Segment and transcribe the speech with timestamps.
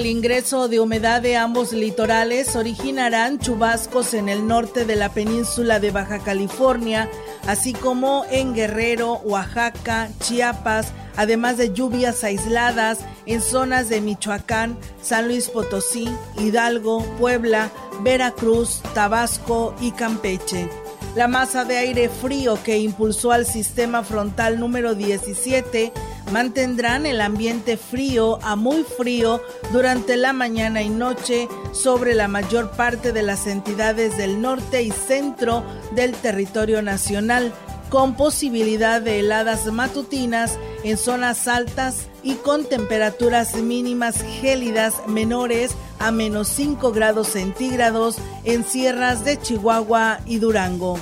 [0.00, 5.78] El ingreso de humedad de ambos litorales originarán chubascos en el norte de la península
[5.78, 7.10] de Baja California,
[7.46, 15.28] así como en Guerrero, Oaxaca, Chiapas, además de lluvias aisladas en zonas de Michoacán, San
[15.28, 17.70] Luis Potosí, Hidalgo, Puebla,
[18.02, 20.70] Veracruz, Tabasco y Campeche.
[21.14, 25.92] La masa de aire frío que impulsó al sistema frontal número 17
[26.30, 29.40] mantendrán el ambiente frío a muy frío
[29.72, 34.90] durante la mañana y noche sobre la mayor parte de las entidades del norte y
[34.90, 35.64] centro
[35.94, 37.52] del territorio nacional,
[37.88, 46.10] con posibilidad de heladas matutinas en zonas altas y con temperaturas mínimas gélidas menores a
[46.10, 50.98] menos 5 grados centígrados en sierras de Chihuahua y Durango.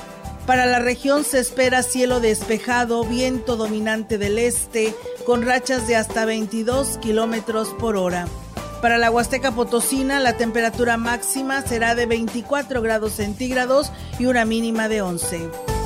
[0.49, 4.95] Para la región se espera cielo despejado, viento dominante del este,
[5.27, 8.27] con rachas de hasta 22 kilómetros por hora.
[8.81, 14.89] Para la Huasteca Potosina, la temperatura máxima será de 24 grados centígrados y una mínima
[14.89, 15.78] de 11.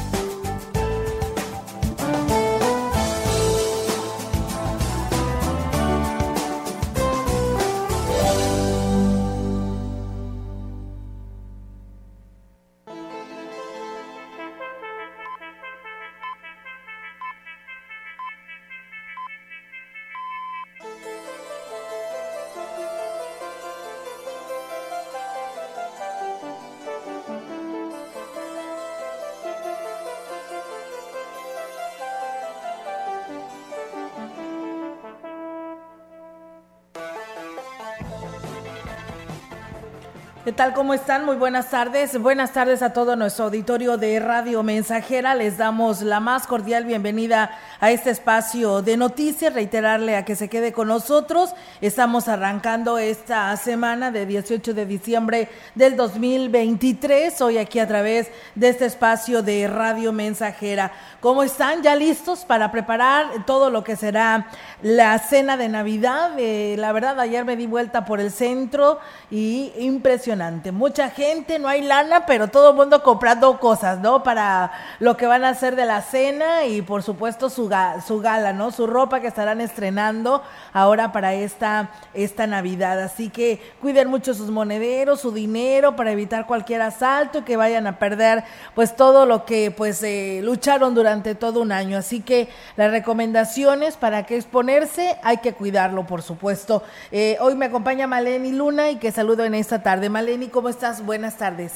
[40.62, 40.74] Tal?
[40.74, 41.24] ¿Cómo están?
[41.24, 42.16] Muy buenas tardes.
[42.20, 45.34] Buenas tardes a todo nuestro auditorio de Radio Mensajera.
[45.34, 47.50] Les damos la más cordial bienvenida
[47.80, 49.52] a este espacio de noticias.
[49.52, 51.52] Reiterarle a que se quede con nosotros.
[51.80, 57.40] Estamos arrancando esta semana de 18 de diciembre del 2023.
[57.40, 60.92] Hoy aquí a través de este espacio de Radio Mensajera.
[61.18, 61.82] ¿Cómo están?
[61.82, 64.46] ¿Ya listos para preparar todo lo que será
[64.80, 66.32] la cena de Navidad?
[66.38, 71.68] Eh, la verdad, ayer me di vuelta por el centro y impresionante Mucha gente, no
[71.68, 74.22] hay lana, pero todo el mundo comprando cosas, ¿no?
[74.22, 77.70] Para lo que van a hacer de la cena y por supuesto su,
[78.06, 78.70] su gala, ¿no?
[78.70, 80.42] Su ropa que estarán estrenando
[80.72, 83.00] ahora para esta, esta Navidad.
[83.00, 87.86] Así que cuiden mucho sus monederos, su dinero para evitar cualquier asalto y que vayan
[87.86, 91.96] a perder pues todo lo que pues eh, lucharon durante todo un año.
[91.96, 96.82] Así que las recomendaciones para que exponerse hay que cuidarlo, por supuesto.
[97.10, 100.08] Eh, hoy me acompaña Maleni Luna y que saludo en esta tarde.
[100.08, 101.04] Maleni, ¿cómo estás?
[101.04, 101.72] Buenas tardes.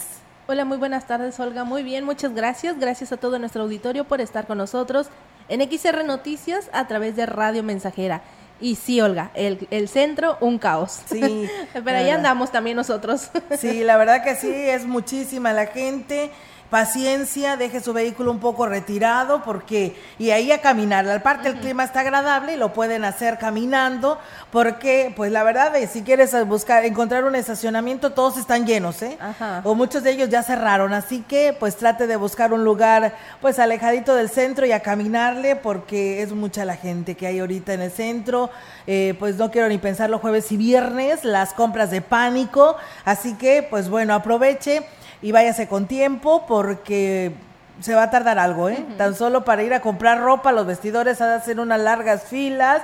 [0.47, 1.65] Hola, muy buenas tardes, Olga.
[1.65, 2.79] Muy bien, muchas gracias.
[2.79, 5.09] Gracias a todo nuestro auditorio por estar con nosotros
[5.49, 8.23] en XR Noticias a través de Radio Mensajera.
[8.61, 11.01] Y sí, Olga, el, el centro, un caos.
[11.07, 11.49] Sí.
[11.73, 13.31] Pero ahí andamos también nosotros.
[13.59, 16.31] sí, la verdad que sí, es muchísima la gente
[16.71, 21.09] paciencia, deje su vehículo un poco retirado porque y ahí a caminar.
[21.09, 24.19] Al parte el clima está agradable y lo pueden hacer caminando
[24.51, 29.19] porque pues la verdad es si quieres buscar encontrar un estacionamiento todos están llenos, ¿eh?
[29.65, 33.59] O muchos de ellos ya cerraron, así que pues trate de buscar un lugar pues
[33.59, 37.83] alejadito del centro y a caminarle porque es mucha la gente que hay ahorita en
[37.83, 38.51] el centro.
[38.87, 43.67] Eh, pues no quiero ni pensarlo jueves y viernes, las compras de pánico, así que
[43.69, 44.87] pues bueno, aproveche
[45.23, 47.33] y váyase con tiempo porque
[47.81, 48.85] se va a tardar algo, ¿eh?
[48.97, 52.83] Tan solo para ir a comprar ropa, los vestidores hacen unas largas filas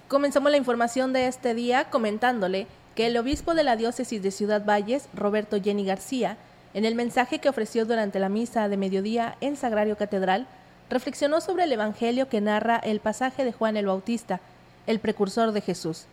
[0.09, 4.65] Comenzamos la información de este día comentándole que el obispo de la diócesis de Ciudad
[4.65, 6.39] Valles, Roberto Jenny García,
[6.75, 10.47] en el mensaje que ofreció durante la misa de mediodía en Sagrario Catedral,
[10.91, 14.41] reflexionó sobre el Evangelio que narra el pasaje de Juan el Bautista,
[14.87, 16.06] el precursor de Jesús.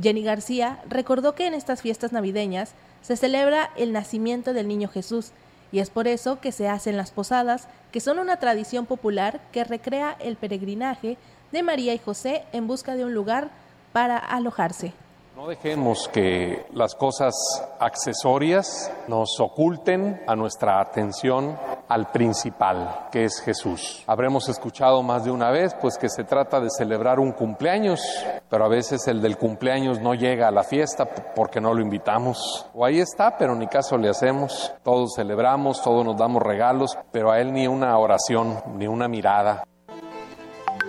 [0.00, 2.72] Jenny García recordó que en estas fiestas navideñas
[3.02, 5.32] se celebra el nacimiento del niño Jesús,
[5.70, 9.64] y es por eso que se hacen las posadas, que son una tradición popular que
[9.64, 11.18] recrea el peregrinaje
[11.52, 13.50] de María y José en busca de un lugar
[13.92, 14.92] para alojarse.
[15.36, 17.34] No dejemos que las cosas
[17.80, 21.58] accesorias nos oculten a nuestra atención
[21.88, 24.04] al principal, que es Jesús.
[24.06, 28.00] Habremos escuchado más de una vez, pues que se trata de celebrar un cumpleaños,
[28.48, 31.04] pero a veces el del cumpleaños no llega a la fiesta
[31.34, 32.66] porque no lo invitamos.
[32.72, 34.72] O ahí está, pero ni caso le hacemos.
[34.84, 39.64] Todos celebramos, todos nos damos regalos, pero a él ni una oración, ni una mirada.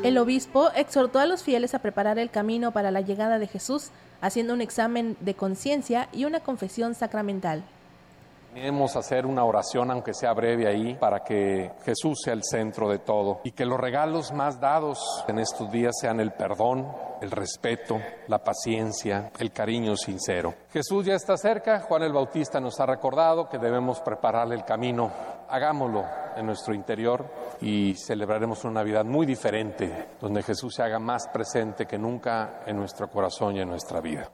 [0.05, 3.89] El obispo exhortó a los fieles a preparar el camino para la llegada de Jesús,
[4.21, 7.63] haciendo un examen de conciencia y una confesión sacramental.
[8.55, 12.99] Queremos hacer una oración, aunque sea breve ahí, para que Jesús sea el centro de
[12.99, 14.97] todo y que los regalos más dados
[15.27, 16.87] en estos días sean el perdón,
[17.21, 17.99] el respeto,
[18.29, 20.53] la paciencia, el cariño sincero.
[20.69, 25.11] Jesús ya está cerca, Juan el Bautista nos ha recordado que debemos prepararle el camino.
[25.49, 26.05] Hagámoslo
[26.37, 27.25] en nuestro interior
[27.59, 32.77] y celebraremos una Navidad muy diferente, donde Jesús se haga más presente que nunca en
[32.77, 34.31] nuestro corazón y en nuestra vida.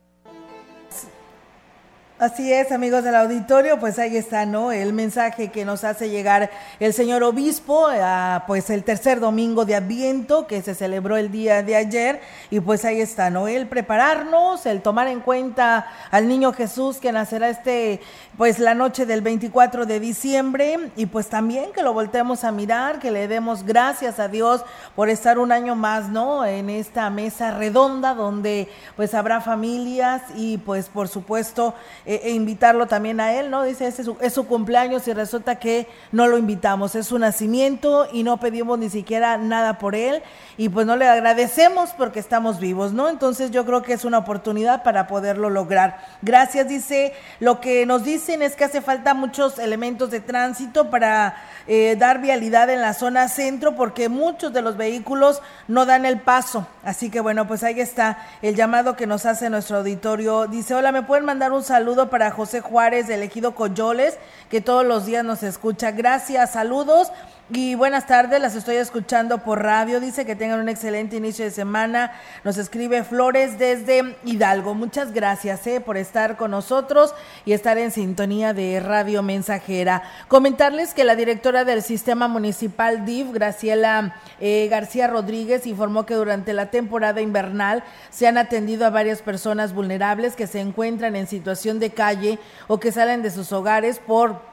[2.22, 4.72] Así es, amigos del auditorio, pues ahí está, ¿no?
[4.72, 9.74] El mensaje que nos hace llegar el señor obispo, a, pues el tercer domingo de
[9.74, 12.22] Adviento que se celebró el día de ayer,
[12.52, 13.48] y pues ahí está, ¿no?
[13.48, 18.02] El prepararnos, el tomar en cuenta al niño Jesús que nacerá este,
[18.38, 23.00] pues la noche del 24 de diciembre, y pues también que lo volteemos a mirar,
[23.00, 24.64] que le demos gracias a Dios
[24.96, 26.46] por estar un año más, ¿no?
[26.46, 31.74] En esta mesa redonda donde pues habrá familias y pues por supuesto
[32.12, 33.64] e, e, invitarlo también a él, ¿no?
[33.64, 38.06] Dice, es su, es su cumpleaños y resulta que no lo invitamos, es su nacimiento
[38.12, 40.22] y no pedimos ni siquiera nada por él
[40.58, 43.08] y pues no le agradecemos porque estamos vivos, ¿no?
[43.08, 46.00] Entonces yo creo que es una oportunidad para poderlo lograr.
[46.22, 51.36] Gracias, dice, lo que nos dicen es que hace falta muchos elementos de tránsito para
[51.68, 56.20] eh, dar vialidad en la zona centro porque muchos de los vehículos no dan el
[56.20, 56.68] paso.
[56.84, 60.48] Así que bueno, pues ahí está el llamado que nos hace nuestro auditorio.
[60.48, 62.01] Dice, hola, ¿me pueden mandar un saludo?
[62.10, 64.18] Para José Juárez del Ejido Coyoles,
[64.50, 65.92] que todos los días nos escucha.
[65.92, 67.12] Gracias, saludos.
[67.54, 70.00] Y buenas tardes, las estoy escuchando por radio.
[70.00, 72.14] Dice que tengan un excelente inicio de semana.
[72.46, 74.74] Nos escribe Flores desde Hidalgo.
[74.74, 80.02] Muchas gracias eh, por estar con nosotros y estar en sintonía de Radio Mensajera.
[80.30, 86.54] Comentarles que la directora del Sistema Municipal DIF, Graciela eh, García Rodríguez, informó que durante
[86.54, 91.80] la temporada invernal se han atendido a varias personas vulnerables que se encuentran en situación
[91.80, 92.40] de calle
[92.70, 94.51] o que salen de sus hogares por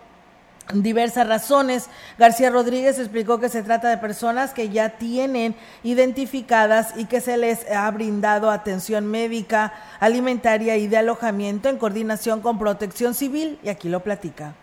[0.73, 1.89] diversas razones.
[2.19, 7.37] García Rodríguez explicó que se trata de personas que ya tienen identificadas y que se
[7.37, 13.69] les ha brindado atención médica, alimentaria y de alojamiento en coordinación con Protección Civil y
[13.69, 14.55] aquí lo platica.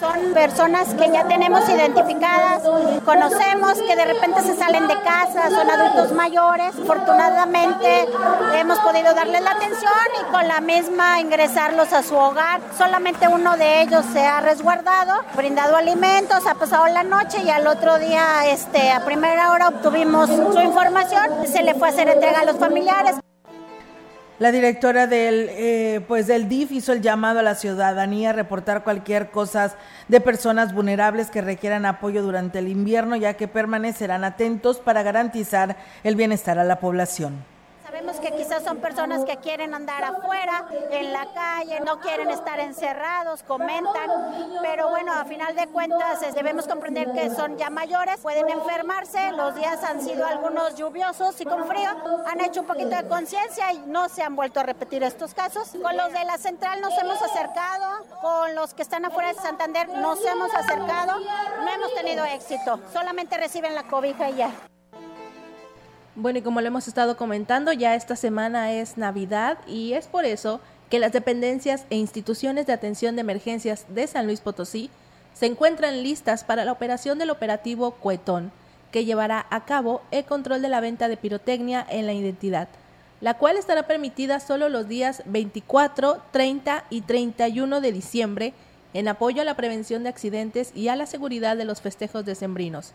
[0.00, 2.62] Son personas que ya tenemos identificadas,
[3.04, 6.74] conocemos que de repente se salen de casa, son adultos mayores.
[6.82, 8.08] Afortunadamente
[8.54, 12.60] hemos podido darles la atención y con la misma ingresarlos a su hogar.
[12.76, 17.66] Solamente uno de ellos se ha resguardado, brindado alimentos, ha pasado la noche y al
[17.66, 21.46] otro día este, a primera hora obtuvimos su información.
[21.46, 23.21] Se le fue a hacer entrega a los familiares.
[24.38, 28.82] La directora del, eh, pues del DIF hizo el llamado a la ciudadanía a reportar
[28.82, 29.76] cualquier cosa
[30.08, 35.76] de personas vulnerables que requieran apoyo durante el invierno, ya que permanecerán atentos para garantizar
[36.02, 37.51] el bienestar a la población.
[37.92, 42.58] Sabemos que quizás son personas que quieren andar afuera, en la calle, no quieren estar
[42.58, 44.08] encerrados, comentan,
[44.62, 49.54] pero bueno, a final de cuentas debemos comprender que son ya mayores, pueden enfermarse, los
[49.56, 51.90] días han sido algunos lluviosos y con frío,
[52.26, 55.68] han hecho un poquito de conciencia y no se han vuelto a repetir estos casos.
[55.82, 59.90] Con los de la central nos hemos acercado, con los que están afuera de Santander
[59.90, 64.50] nos hemos acercado, no hemos tenido éxito, solamente reciben la cobija y ya.
[66.14, 70.26] Bueno, y como lo hemos estado comentando, ya esta semana es Navidad y es por
[70.26, 74.90] eso que las dependencias e instituciones de atención de emergencias de San Luis Potosí
[75.32, 78.52] se encuentran listas para la operación del operativo Cuetón,
[78.90, 82.68] que llevará a cabo el control de la venta de pirotecnia en la identidad,
[83.22, 88.52] la cual estará permitida solo los días 24, 30 y 31 de diciembre
[88.92, 92.92] en apoyo a la prevención de accidentes y a la seguridad de los festejos decembrinos.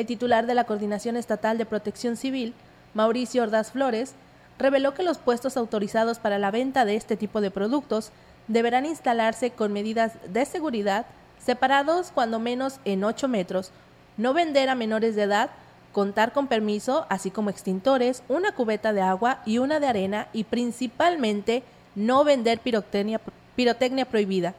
[0.00, 2.54] El titular de la Coordinación Estatal de Protección Civil,
[2.94, 4.14] Mauricio Ordaz Flores,
[4.58, 8.10] reveló que los puestos autorizados para la venta de este tipo de productos
[8.48, 11.04] deberán instalarse con medidas de seguridad
[11.38, 13.72] separados cuando menos en 8 metros,
[14.16, 15.50] no vender a menores de edad,
[15.92, 20.44] contar con permiso, así como extintores, una cubeta de agua y una de arena y
[20.44, 21.62] principalmente
[21.94, 23.20] no vender pirotecnia,
[23.54, 24.54] pirotecnia prohibida.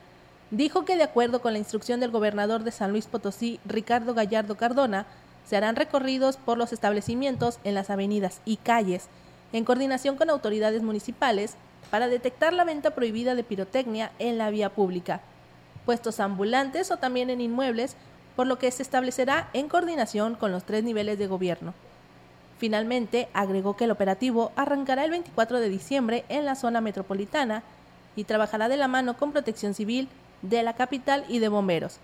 [0.51, 4.55] Dijo que de acuerdo con la instrucción del gobernador de San Luis Potosí, Ricardo Gallardo
[4.55, 5.07] Cardona,
[5.45, 9.07] se harán recorridos por los establecimientos en las avenidas y calles,
[9.53, 11.55] en coordinación con autoridades municipales,
[11.89, 15.21] para detectar la venta prohibida de pirotecnia en la vía pública,
[15.86, 17.95] puestos ambulantes o también en inmuebles,
[18.36, 21.74] por lo que se establecerá en coordinación con los tres niveles de gobierno.
[22.60, 27.63] Finalmente, agregó que el operativo arrancará el 24 de diciembre en la zona metropolitana
[28.15, 30.07] y trabajará de la mano con Protección Civil
[30.41, 31.98] de la capital y de bomberos,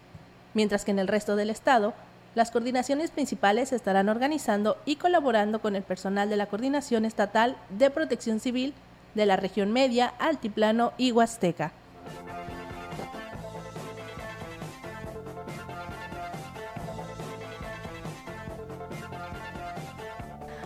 [0.53, 1.93] mientras que en el resto del estado
[2.37, 7.89] las coordinaciones principales estarán organizando y colaborando con el personal de la Coordinación Estatal de
[7.89, 8.75] Protección Civil
[9.15, 11.71] de la región media, Altiplano y Huasteca.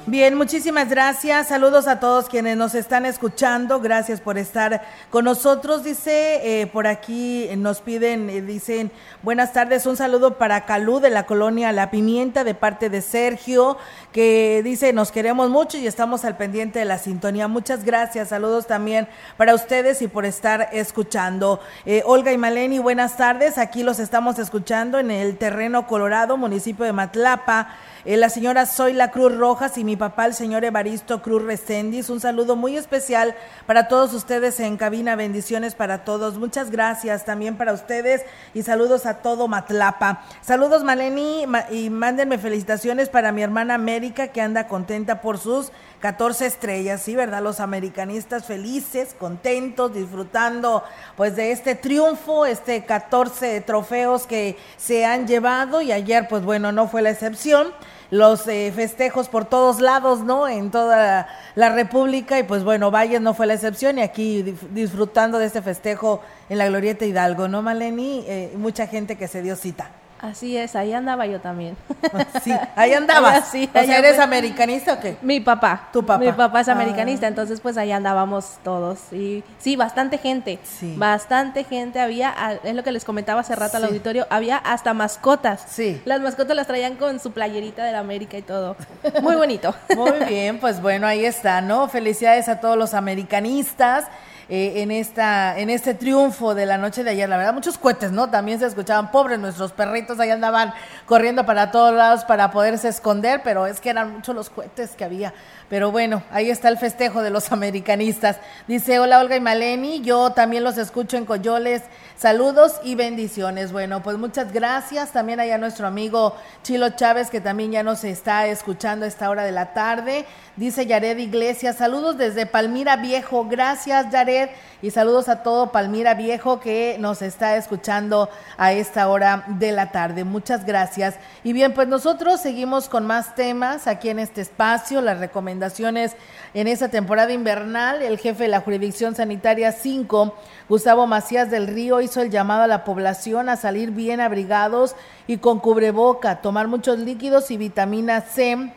[0.07, 1.49] Bien, muchísimas gracias.
[1.49, 3.79] Saludos a todos quienes nos están escuchando.
[3.79, 4.81] Gracias por estar
[5.11, 5.83] con nosotros.
[5.83, 8.91] Dice, eh, por aquí nos piden, eh, dicen,
[9.21, 13.77] buenas tardes, un saludo para Calú de la colonia La Pimienta de parte de Sergio,
[14.11, 17.47] que dice, nos queremos mucho y estamos al pendiente de la sintonía.
[17.47, 18.29] Muchas gracias.
[18.29, 21.59] Saludos también para ustedes y por estar escuchando.
[21.85, 23.57] Eh, Olga y Maleni, buenas tardes.
[23.57, 27.69] Aquí los estamos escuchando en el terreno Colorado, municipio de Matlapa.
[28.03, 32.09] Eh, la señora Zoila Cruz Rojas y mi papá, el señor Evaristo Cruz Recendis.
[32.09, 33.35] Un saludo muy especial
[33.67, 35.15] para todos ustedes en cabina.
[35.15, 36.37] Bendiciones para todos.
[36.37, 40.23] Muchas gracias también para ustedes y saludos a todo Matlapa.
[40.41, 46.47] Saludos, Maleni, y mándenme felicitaciones para mi hermana América que anda contenta por sus 14
[46.47, 47.43] estrellas, sí, ¿verdad?
[47.43, 50.83] Los americanistas felices, contentos, disfrutando
[51.15, 56.71] pues de este triunfo, este 14 trofeos que se han llevado y ayer pues bueno,
[56.71, 57.67] no fue la excepción
[58.09, 60.47] los eh, festejos por todos lados, ¿no?
[60.47, 64.41] En toda la República y pues bueno, Valles no fue la excepción y aquí
[64.71, 68.25] disfrutando de este festejo en la Glorieta Hidalgo, ¿no, Maleni?
[68.27, 70.00] Eh, mucha gente que se dio cita.
[70.21, 71.75] Así es, ahí andaba yo también.
[72.43, 73.47] Sí, ahí andabas.
[73.51, 75.17] Sí, o sea, ¿eres americanista o qué?
[75.21, 75.89] Mi papá.
[75.91, 76.23] Tu papá.
[76.23, 76.73] Mi papá es ah.
[76.73, 79.11] americanista, entonces pues ahí andábamos todos.
[79.11, 80.59] Y sí, bastante gente.
[80.63, 80.95] Sí.
[80.97, 85.65] Bastante gente había, es lo que les comentaba hace rato al auditorio, había hasta mascotas.
[85.67, 86.01] Sí.
[86.05, 88.75] Las mascotas las traían con su playerita de la América y todo.
[89.21, 89.73] Muy bonito.
[89.95, 91.87] Muy bien, pues bueno, ahí está, ¿no?
[91.89, 94.05] Felicidades a todos los americanistas.
[94.53, 97.29] Eh, en, esta, en este triunfo de la noche de ayer.
[97.29, 98.29] La verdad, muchos cohetes, ¿no?
[98.29, 100.73] También se escuchaban, pobres nuestros perritos, ahí andaban
[101.05, 105.05] corriendo para todos lados para poderse esconder, pero es que eran muchos los cohetes que
[105.05, 105.33] había.
[105.69, 108.41] Pero bueno, ahí está el festejo de los americanistas.
[108.67, 111.83] Dice, hola Olga y Maleni, yo también los escucho en Coyoles.
[112.17, 113.71] Saludos y bendiciones.
[113.71, 115.13] Bueno, pues muchas gracias.
[115.13, 119.29] También hay a nuestro amigo Chilo Chávez, que también ya nos está escuchando a esta
[119.29, 120.25] hora de la tarde.
[120.57, 123.45] Dice Yared Iglesias, saludos desde Palmira Viejo.
[123.45, 124.40] Gracias, Yared.
[124.81, 129.91] Y saludos a todo Palmira Viejo que nos está escuchando a esta hora de la
[129.91, 130.23] tarde.
[130.23, 131.15] Muchas gracias.
[131.43, 136.15] Y bien, pues nosotros seguimos con más temas aquí en este espacio, las recomendaciones
[136.53, 138.01] en esta temporada invernal.
[138.01, 140.35] El jefe de la Jurisdicción Sanitaria 5,
[140.67, 144.95] Gustavo Macías del Río, hizo el llamado a la población a salir bien abrigados
[145.27, 148.73] y con cubreboca, tomar muchos líquidos y vitamina C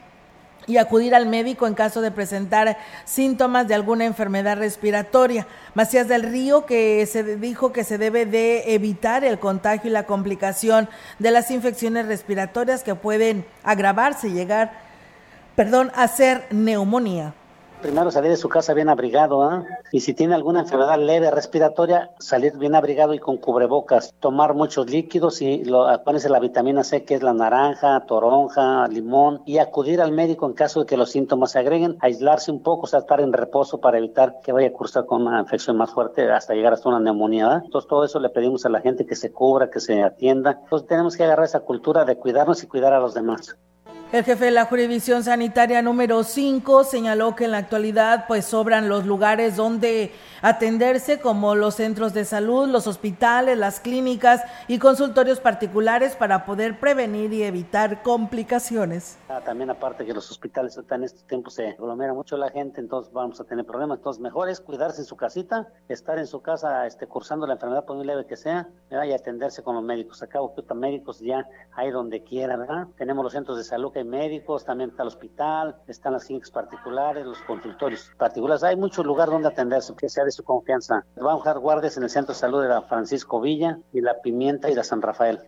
[0.67, 5.47] y acudir al médico en caso de presentar síntomas de alguna enfermedad respiratoria.
[5.75, 10.07] Macías del Río, que se dijo que se debe de evitar el contagio y la
[10.07, 14.73] complicación de las infecciones respiratorias que pueden agravarse y llegar,
[15.57, 17.35] perdón, a ser neumonía
[17.85, 19.63] primero salir de su casa bien abrigado, ¿eh?
[19.93, 24.89] y si tiene alguna enfermedad leve respiratoria, salir bien abrigado y con cubrebocas, tomar muchos
[24.89, 30.01] líquidos y lo, ponerse la vitamina C que es la naranja, toronja, limón y acudir
[30.01, 33.01] al médico en caso de que los síntomas se agreguen, aislarse un poco, o sea,
[33.01, 36.55] estar en reposo para evitar que vaya a cursar con una infección más fuerte hasta
[36.55, 37.61] llegar hasta una neumonía.
[37.67, 40.59] Entonces todo eso le pedimos a la gente que se cubra, que se atienda.
[40.63, 43.59] Entonces tenemos que agarrar esa cultura de cuidarnos y cuidar a los demás.
[44.15, 48.89] El jefe de la jurisdicción sanitaria número 5 señaló que en la actualidad pues sobran
[48.89, 55.41] los lugares donde atenderse como los centros de salud, los hospitales, las clínicas y consultorios
[55.41, 59.19] particulares para poder prevenir y evitar complicaciones.
[59.29, 63.13] Ah, también aparte que los hospitales en estos tiempos se aglomera mucho la gente, entonces
[63.13, 63.99] vamos a tener problemas.
[63.99, 67.85] Entonces mejor es cuidarse en su casita, estar en su casa este, cursando la enfermedad
[67.85, 70.23] por muy leve que sea y atenderse con los médicos.
[70.23, 72.87] Acá que médicos ya hay donde quiera, ¿verdad?
[72.97, 77.25] Tenemos los centros de salud que médicos, también está el hospital, están las clínicas particulares,
[77.25, 78.63] los consultorios particulares.
[78.63, 81.05] Hay muchos lugares donde atenderse, que sea de su confianza.
[81.17, 84.21] Vamos a dejar guardias en el Centro de Salud de la Francisco Villa y la
[84.21, 85.41] Pimienta y la San Rafael.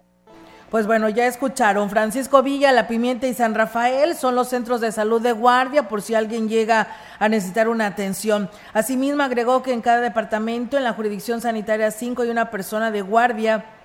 [0.70, 4.90] Pues bueno, ya escucharon, Francisco Villa, La Pimienta y San Rafael son los centros de
[4.90, 6.88] salud de guardia por si alguien llega
[7.20, 8.50] a necesitar una atención.
[8.72, 13.02] Asimismo, agregó que en cada departamento, en la jurisdicción sanitaria 5, hay una persona de
[13.02, 13.75] guardia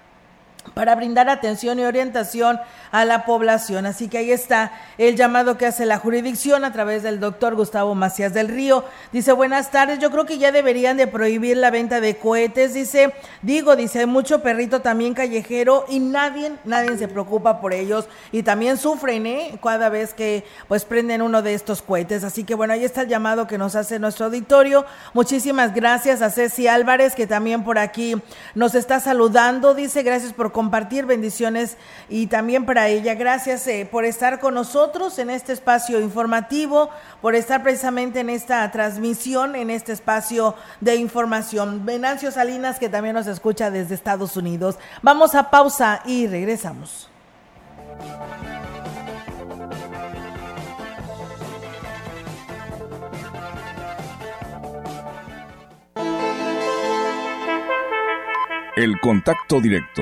[0.73, 2.59] para brindar atención y orientación
[2.91, 3.85] a la población.
[3.85, 7.95] Así que ahí está el llamado que hace la jurisdicción a través del doctor Gustavo
[7.95, 8.83] Macías del Río.
[9.11, 12.73] Dice, buenas tardes, yo creo que ya deberían de prohibir la venta de cohetes.
[12.73, 18.07] Dice, digo, dice, hay mucho perrito también callejero y nadie, nadie se preocupa por ellos
[18.31, 19.59] y también sufren, ¿eh?
[19.61, 22.23] Cada vez que pues prenden uno de estos cohetes.
[22.23, 24.85] Así que bueno, ahí está el llamado que nos hace nuestro auditorio.
[25.13, 28.15] Muchísimas gracias a Ceci Álvarez, que también por aquí
[28.55, 29.73] nos está saludando.
[29.73, 31.77] Dice, gracias por compartir bendiciones
[32.09, 33.15] y también para ella.
[33.15, 36.89] Gracias eh, por estar con nosotros en este espacio informativo,
[37.21, 41.85] por estar precisamente en esta transmisión, en este espacio de información.
[41.85, 44.77] Venancio Salinas, que también nos escucha desde Estados Unidos.
[45.01, 47.09] Vamos a pausa y regresamos.
[58.75, 60.01] El contacto directo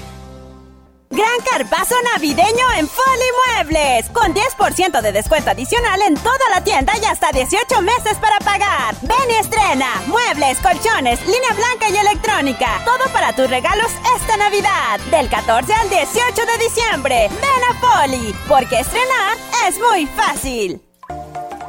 [1.11, 6.93] Gran carpazo navideño en Foli Muebles, con 10% de descuento adicional en toda la tienda
[7.01, 8.95] y hasta 18 meses para pagar.
[9.01, 12.81] Ven y estrena muebles, colchones, línea blanca y electrónica.
[12.85, 17.29] Todo para tus regalos esta Navidad, del 14 al 18 de diciembre.
[17.29, 20.81] Ven a Foli, porque estrenar es muy fácil.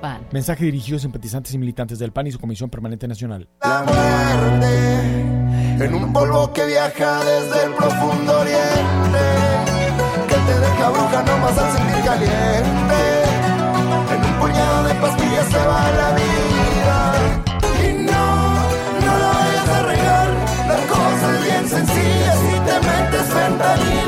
[0.00, 0.26] PAN.
[0.32, 3.48] Mensaje dirigido a simpatizantes y militantes del PAN y su Comisión Permanente Nacional.
[3.62, 5.18] La muerte
[5.80, 9.24] en un polvo que viaja desde el profundo oriente,
[10.28, 13.00] que te deja bruja nomás al sentir caliente.
[14.12, 17.14] En un puñado de pastillas se va la vida.
[17.84, 18.54] Y no,
[19.06, 20.28] no lo vayas a regar,
[20.66, 22.32] la cosa es bien sencilla.
[22.32, 24.07] Si te metes fentanilo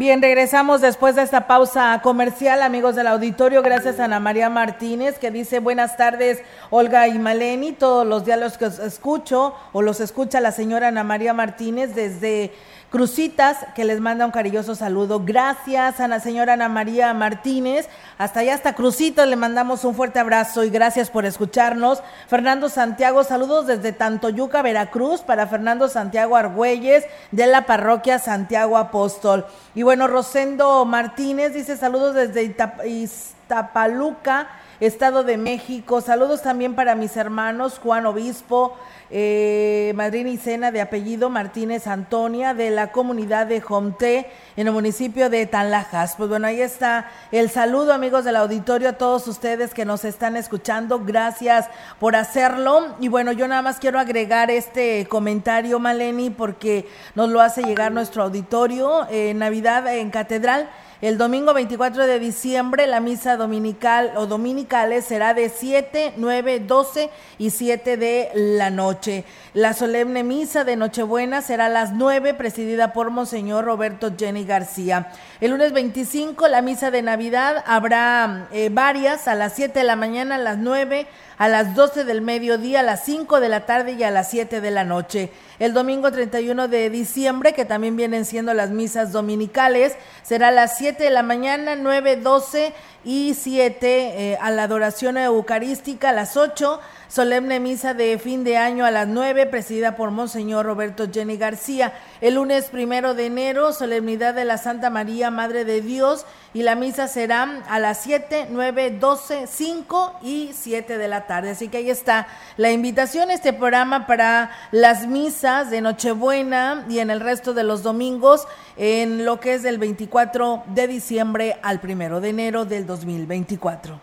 [0.00, 3.60] Bien, regresamos después de esta pausa comercial, amigos del auditorio.
[3.60, 7.72] Gracias a Ana María Martínez, que dice buenas tardes, Olga y Maleni.
[7.72, 12.50] Todos los diálogos que os escucho o los escucha la señora Ana María Martínez desde
[12.90, 15.22] Crucitas, que les manda un cariñoso saludo.
[15.24, 17.88] Gracias a la señora Ana María Martínez.
[18.18, 22.02] Hasta allá, hasta Crucitas, le mandamos un fuerte abrazo y gracias por escucharnos.
[22.26, 29.46] Fernando Santiago, saludos desde Tantoyuca, Veracruz, para Fernando Santiago Argüelles, de la parroquia Santiago Apóstol.
[29.76, 34.48] Y bueno, Rosendo Martínez dice saludos desde Itap Iztapaluca.
[34.80, 36.00] Estado de México.
[36.00, 38.78] Saludos también para mis hermanos Juan Obispo,
[39.10, 44.72] eh, madrina y cena de apellido Martínez Antonia, de la comunidad de Jomté, en el
[44.72, 46.14] municipio de Tanlajas.
[46.16, 50.34] Pues bueno, ahí está el saludo, amigos del auditorio, a todos ustedes que nos están
[50.34, 51.00] escuchando.
[51.04, 52.94] Gracias por hacerlo.
[53.00, 57.92] Y bueno, yo nada más quiero agregar este comentario, Maleni, porque nos lo hace llegar
[57.92, 59.06] nuestro auditorio.
[59.10, 60.70] Eh, Navidad en Catedral.
[61.02, 67.08] El domingo 24 de diciembre la misa dominical o dominicales será de 7, 9, 12
[67.38, 69.24] y 7 de la noche.
[69.54, 75.10] La solemne misa de Nochebuena será a las 9, presidida por Monseñor Roberto Jenny García.
[75.40, 79.96] El lunes 25 la misa de Navidad habrá eh, varias a las 7 de la
[79.96, 81.06] mañana, a las 9,
[81.40, 84.60] a las 12 del mediodía, a las 5 de la tarde y a las 7
[84.60, 85.30] de la noche.
[85.58, 90.76] El domingo 31 de diciembre, que también vienen siendo las misas dominicales, será a las
[90.76, 92.74] 7 de la mañana, 9, 12
[93.06, 96.78] y 7 eh, a la adoración eucarística, a las 8
[97.10, 101.92] solemne misa de fin de año a las 9, presidida por Monseñor Roberto Jenny García.
[102.20, 106.76] El lunes primero de enero, solemnidad de la Santa María, Madre de Dios, y la
[106.76, 111.50] misa será a las 7, 9, 12, 5 y 7 de la tarde.
[111.50, 117.10] Así que ahí está la invitación, este programa para las misas de Nochebuena y en
[117.10, 118.46] el resto de los domingos,
[118.76, 124.00] en lo que es del 24 de diciembre al primero de enero del 2024.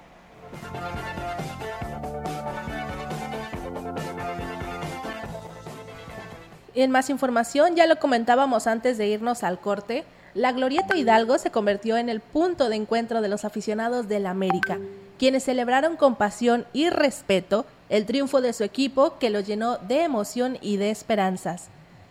[6.84, 10.04] En más información, ya lo comentábamos antes de irnos al corte,
[10.36, 14.78] la Glorieta Hidalgo se convirtió en el punto de encuentro de los aficionados del América,
[15.18, 20.04] quienes celebraron con pasión y respeto el triunfo de su equipo que los llenó de
[20.04, 21.70] emoción y de esperanzas.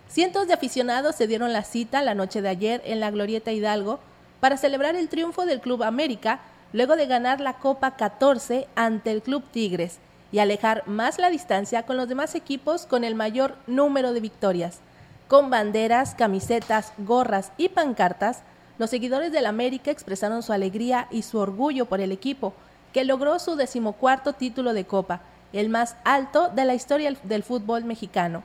[0.09, 4.01] Cientos de aficionados se dieron la cita la noche de ayer en la Glorieta Hidalgo
[4.41, 6.41] para celebrar el triunfo del Club América
[6.73, 10.01] luego de ganar la Copa 14 ante el Club Tigres
[10.33, 14.81] y alejar más la distancia con los demás equipos con el mayor número de victorias.
[15.29, 18.43] Con banderas, camisetas, gorras y pancartas,
[18.79, 22.53] los seguidores del América expresaron su alegría y su orgullo por el equipo,
[22.93, 25.21] que logró su decimocuarto título de Copa,
[25.53, 28.43] el más alto de la historia del fútbol mexicano.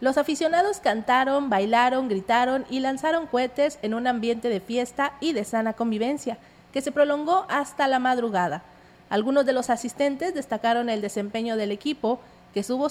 [0.00, 5.44] Los aficionados cantaron, bailaron, gritaron y lanzaron cohetes en un ambiente de fiesta y de
[5.44, 6.38] sana convivencia,
[6.72, 8.62] que se prolongó hasta la madrugada.
[9.14, 12.18] Algunos de los asistentes destacaron el desempeño del equipo,
[12.52, 12.88] que supo,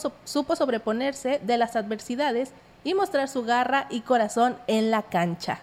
[0.56, 2.54] sobreponerse de las adversidades
[2.86, 5.60] y mostrar su garra y corazón en la cancha.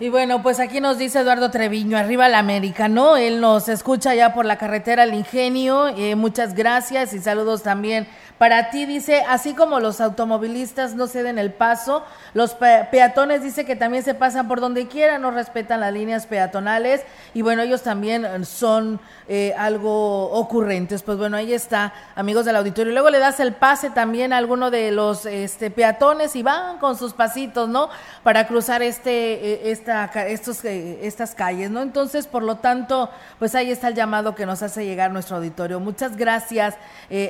[0.00, 3.18] Y bueno, pues aquí nos dice Eduardo Treviño, arriba la América, ¿no?
[3.18, 5.88] Él nos escucha ya por la carretera al Ingenio.
[5.88, 8.08] Eh, muchas gracias y saludos también
[8.42, 12.02] Para ti dice, así como los automovilistas no ceden el paso,
[12.34, 17.02] los peatones dice que también se pasan por donde quieran, no respetan las líneas peatonales
[17.34, 21.04] y bueno, ellos también son eh, algo ocurrentes.
[21.04, 22.92] Pues bueno, ahí está, amigos del auditorio.
[22.92, 26.98] Luego le das el pase también a alguno de los este, peatones y van con
[26.98, 27.90] sus pasitos, ¿no?
[28.24, 31.80] Para cruzar este, eh, esta, estos, eh, estas calles, ¿no?
[31.80, 35.78] Entonces, por lo tanto, pues ahí está el llamado que nos hace llegar nuestro auditorio.
[35.78, 36.74] Muchas gracias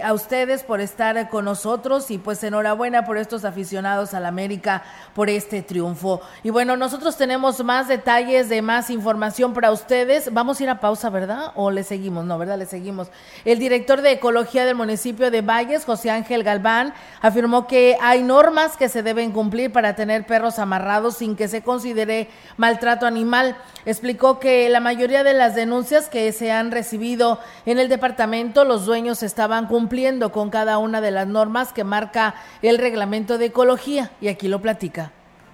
[0.03, 4.85] a ustedes por estar con nosotros y pues enhorabuena por estos aficionados a la América
[5.15, 6.21] por este triunfo.
[6.45, 10.33] Y bueno, nosotros tenemos más detalles de más información para ustedes.
[10.33, 11.51] Vamos a ir a pausa, ¿verdad?
[11.57, 12.57] ¿O les seguimos, no, ¿verdad?
[12.57, 13.09] Le seguimos.
[13.45, 18.77] El director de Ecología del municipio de Valles, José Ángel Galván, afirmó que hay normas
[18.77, 23.57] que se deben cumplir para tener perros amarrados sin que se considere maltrato animal.
[23.87, 28.87] Explicó que la mayoría de las denuncias que se han recibido en el departamento, los
[28.87, 34.13] dueños estaban cumpliendo con cada una de las normas que marca el reglamento de ecología.
[34.21, 35.13] Y aquí lo platica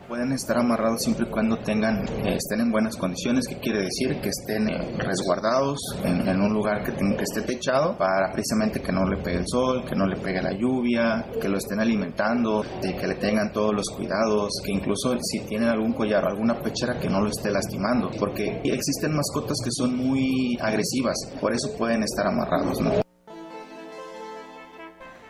[0.09, 4.20] pueden estar amarrados siempre y cuando tengan, eh, estén en buenas condiciones, que quiere decir
[4.20, 9.05] que estén eh, resguardados en, un lugar que, que esté techado para precisamente que no
[9.05, 13.07] le pegue el sol, que no le pegue la lluvia, que lo estén alimentando, que
[13.07, 17.09] le tengan todos los cuidados, que incluso si tienen algún collar o alguna pechera que
[17.09, 22.27] no lo esté lastimando, porque existen mascotas que son muy agresivas, por eso pueden estar
[22.27, 22.81] amarrados.
[22.81, 23.08] ¿no?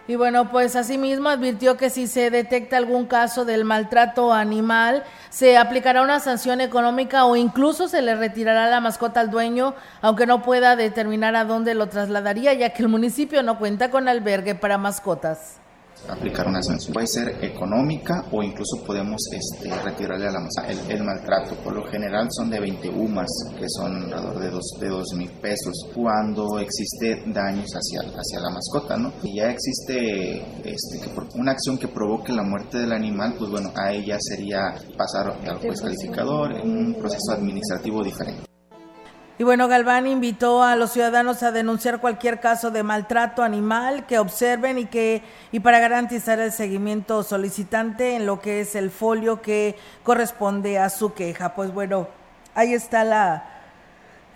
[0.09, 5.59] Y bueno, pues asimismo advirtió que si se detecta algún caso del maltrato animal, se
[5.59, 10.40] aplicará una sanción económica o incluso se le retirará la mascota al dueño, aunque no
[10.42, 14.79] pueda determinar a dónde lo trasladaría, ya que el municipio no cuenta con albergue para
[14.79, 15.61] mascotas
[16.08, 16.92] aplicar una sanción.
[16.92, 21.54] Puede ser económica o incluso podemos este, retirarle a la masa el, maltrato.
[21.62, 25.30] Por lo general son de 20 UMAS, que son alrededor de 2 de dos mil
[25.30, 29.12] pesos, cuando existe daños hacia, hacia la mascota, ¿no?
[29.22, 33.92] Y ya existe este, una acción que provoque la muerte del animal, pues bueno, a
[33.92, 38.47] ella sería pasar al juez calificador en un proceso administrativo diferente.
[39.40, 44.18] Y bueno, Galván invitó a los ciudadanos a denunciar cualquier caso de maltrato animal que
[44.18, 45.22] observen y que
[45.53, 50.90] y para garantizar el seguimiento solicitante en lo que es el folio que corresponde a
[50.90, 51.55] su queja.
[51.55, 52.09] Pues bueno,
[52.57, 53.58] ahí está la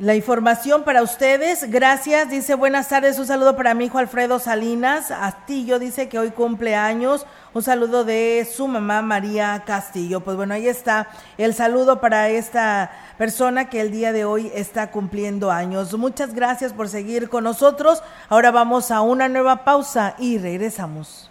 [0.03, 1.71] la información para ustedes.
[1.71, 2.29] Gracias.
[2.29, 3.21] Dice buenas tardes.
[3.21, 5.13] Un saludo para mi hijo Alfredo Salinas.
[5.13, 7.25] Astillo dice que hoy cumple años.
[7.55, 10.19] Un saludo de su mamá María Castillo.
[10.19, 14.91] Pues bueno, ahí está el saludo para esta persona que el día de hoy está
[14.91, 15.97] cumpliendo años.
[15.97, 18.03] Muchas gracias por seguir con nosotros.
[18.29, 21.31] Ahora vamos a una nueva pausa y regresamos.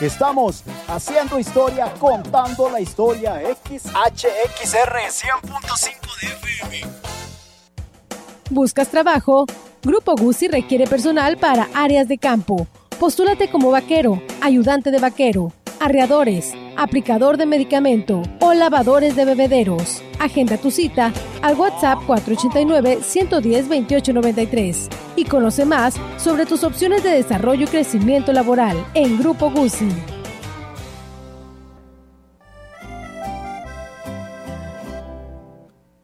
[0.00, 3.40] Estamos haciendo historia, contando la historia.
[3.64, 6.92] XHXR 100.5 de FM.
[8.50, 9.46] ¿Buscas trabajo?
[9.82, 12.66] Grupo Guzzi requiere personal para áreas de campo.
[13.00, 20.02] Postúlate como vaquero, ayudante de vaquero, arreadores, aplicador de medicamento o lavadores de bebederos.
[20.18, 21.12] Agenda tu cita
[21.42, 29.18] al WhatsApp 489-110-2893 y conoce más sobre tus opciones de desarrollo y crecimiento laboral en
[29.18, 29.88] Grupo Guzzi.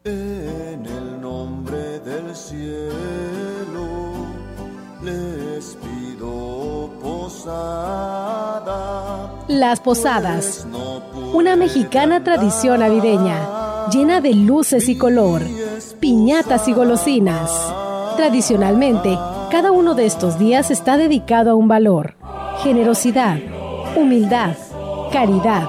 [0.04, 2.62] En el nombre del cielo
[5.02, 8.21] les pido posada.
[9.52, 10.66] Las posadas,
[11.34, 13.36] una mexicana tradición navideña
[13.92, 15.42] llena de luces y color,
[16.00, 17.50] piñatas y golosinas.
[18.16, 19.18] Tradicionalmente,
[19.50, 22.14] cada uno de estos días está dedicado a un valor,
[22.62, 23.36] generosidad,
[23.94, 24.56] humildad,
[25.12, 25.68] caridad,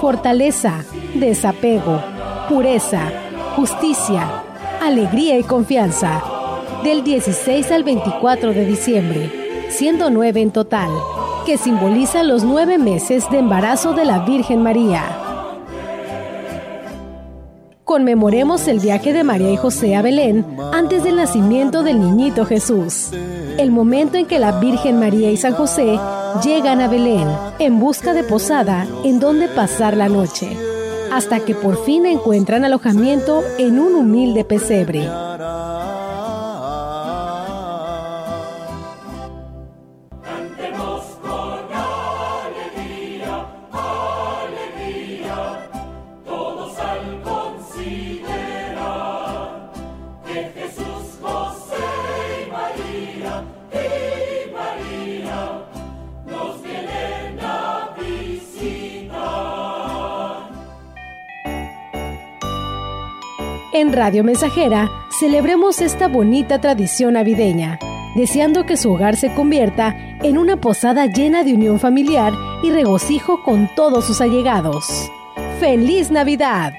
[0.00, 0.84] fortaleza,
[1.14, 2.00] desapego,
[2.48, 3.10] pureza,
[3.56, 4.44] justicia,
[4.80, 6.22] alegría y confianza.
[6.84, 10.90] Del 16 al 24 de diciembre, siendo nueve en total,
[11.46, 15.04] que simboliza los nueve meses de embarazo de la Virgen María.
[17.84, 23.10] Conmemoremos el viaje de María y José a Belén antes del nacimiento del niñito Jesús.
[23.58, 26.00] El momento en que la Virgen María y San José
[26.42, 27.28] llegan a Belén
[27.60, 30.48] en busca de posada en donde pasar la noche,
[31.12, 35.08] hasta que por fin encuentran alojamiento en un humilde pesebre.
[63.76, 67.78] En Radio Mensajera celebremos esta bonita tradición navideña,
[68.14, 73.42] deseando que su hogar se convierta en una posada llena de unión familiar y regocijo
[73.42, 74.86] con todos sus allegados.
[75.60, 76.72] ¡Feliz Navidad!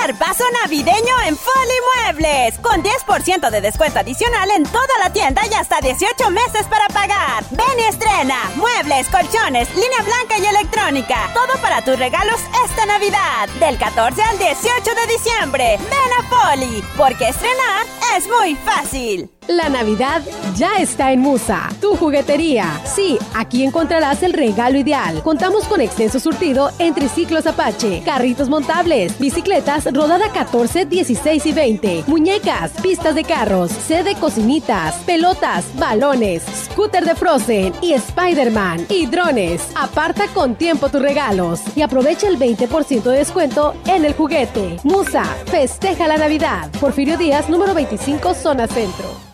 [0.00, 2.58] Carpazo navideño en Foli Muebles.
[2.58, 7.44] Con 10% de descuento adicional en toda la tienda y hasta 18 meses para pagar.
[7.50, 8.50] Ven y estrena.
[8.56, 11.30] Muebles, colchones, línea blanca y electrónica.
[11.34, 13.48] Todo para tus regalos esta Navidad.
[13.60, 15.78] Del 14 al 18 de diciembre.
[15.78, 16.84] Ven a Foli.
[16.96, 19.37] Porque estrenar es muy fácil.
[19.48, 20.20] La Navidad
[20.56, 22.82] ya está en Musa, tu juguetería.
[22.84, 25.22] Sí, aquí encontrarás el regalo ideal.
[25.22, 32.04] Contamos con extenso surtido en triciclos Apache, carritos montables, bicicletas rodada 14, 16 y 20,
[32.08, 39.62] muñecas, pistas de carros, sede cocinitas, pelotas, balones, scooter de Frozen y Spider-Man y drones.
[39.74, 44.76] Aparta con tiempo tus regalos y aprovecha el 20% de descuento en el juguete.
[44.84, 46.70] Musa, festeja la Navidad.
[46.78, 49.28] Porfirio Díaz, número 25, zona centro.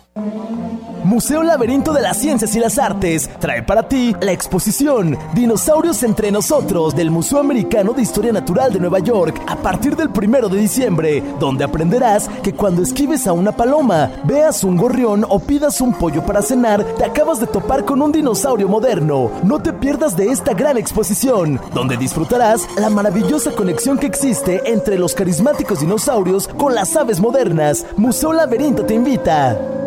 [1.03, 6.31] Museo Laberinto de las Ciencias y las Artes trae para ti la exposición Dinosaurios entre
[6.31, 10.57] nosotros del Museo Americano de Historia Natural de Nueva York a partir del primero de
[10.57, 15.93] diciembre, donde aprenderás que cuando esquives a una paloma, veas un gorrión o pidas un
[15.93, 19.31] pollo para cenar, te acabas de topar con un dinosaurio moderno.
[19.43, 24.97] No te pierdas de esta gran exposición, donde disfrutarás la maravillosa conexión que existe entre
[24.97, 27.85] los carismáticos dinosaurios con las aves modernas.
[27.97, 29.84] Museo Laberinto te invita.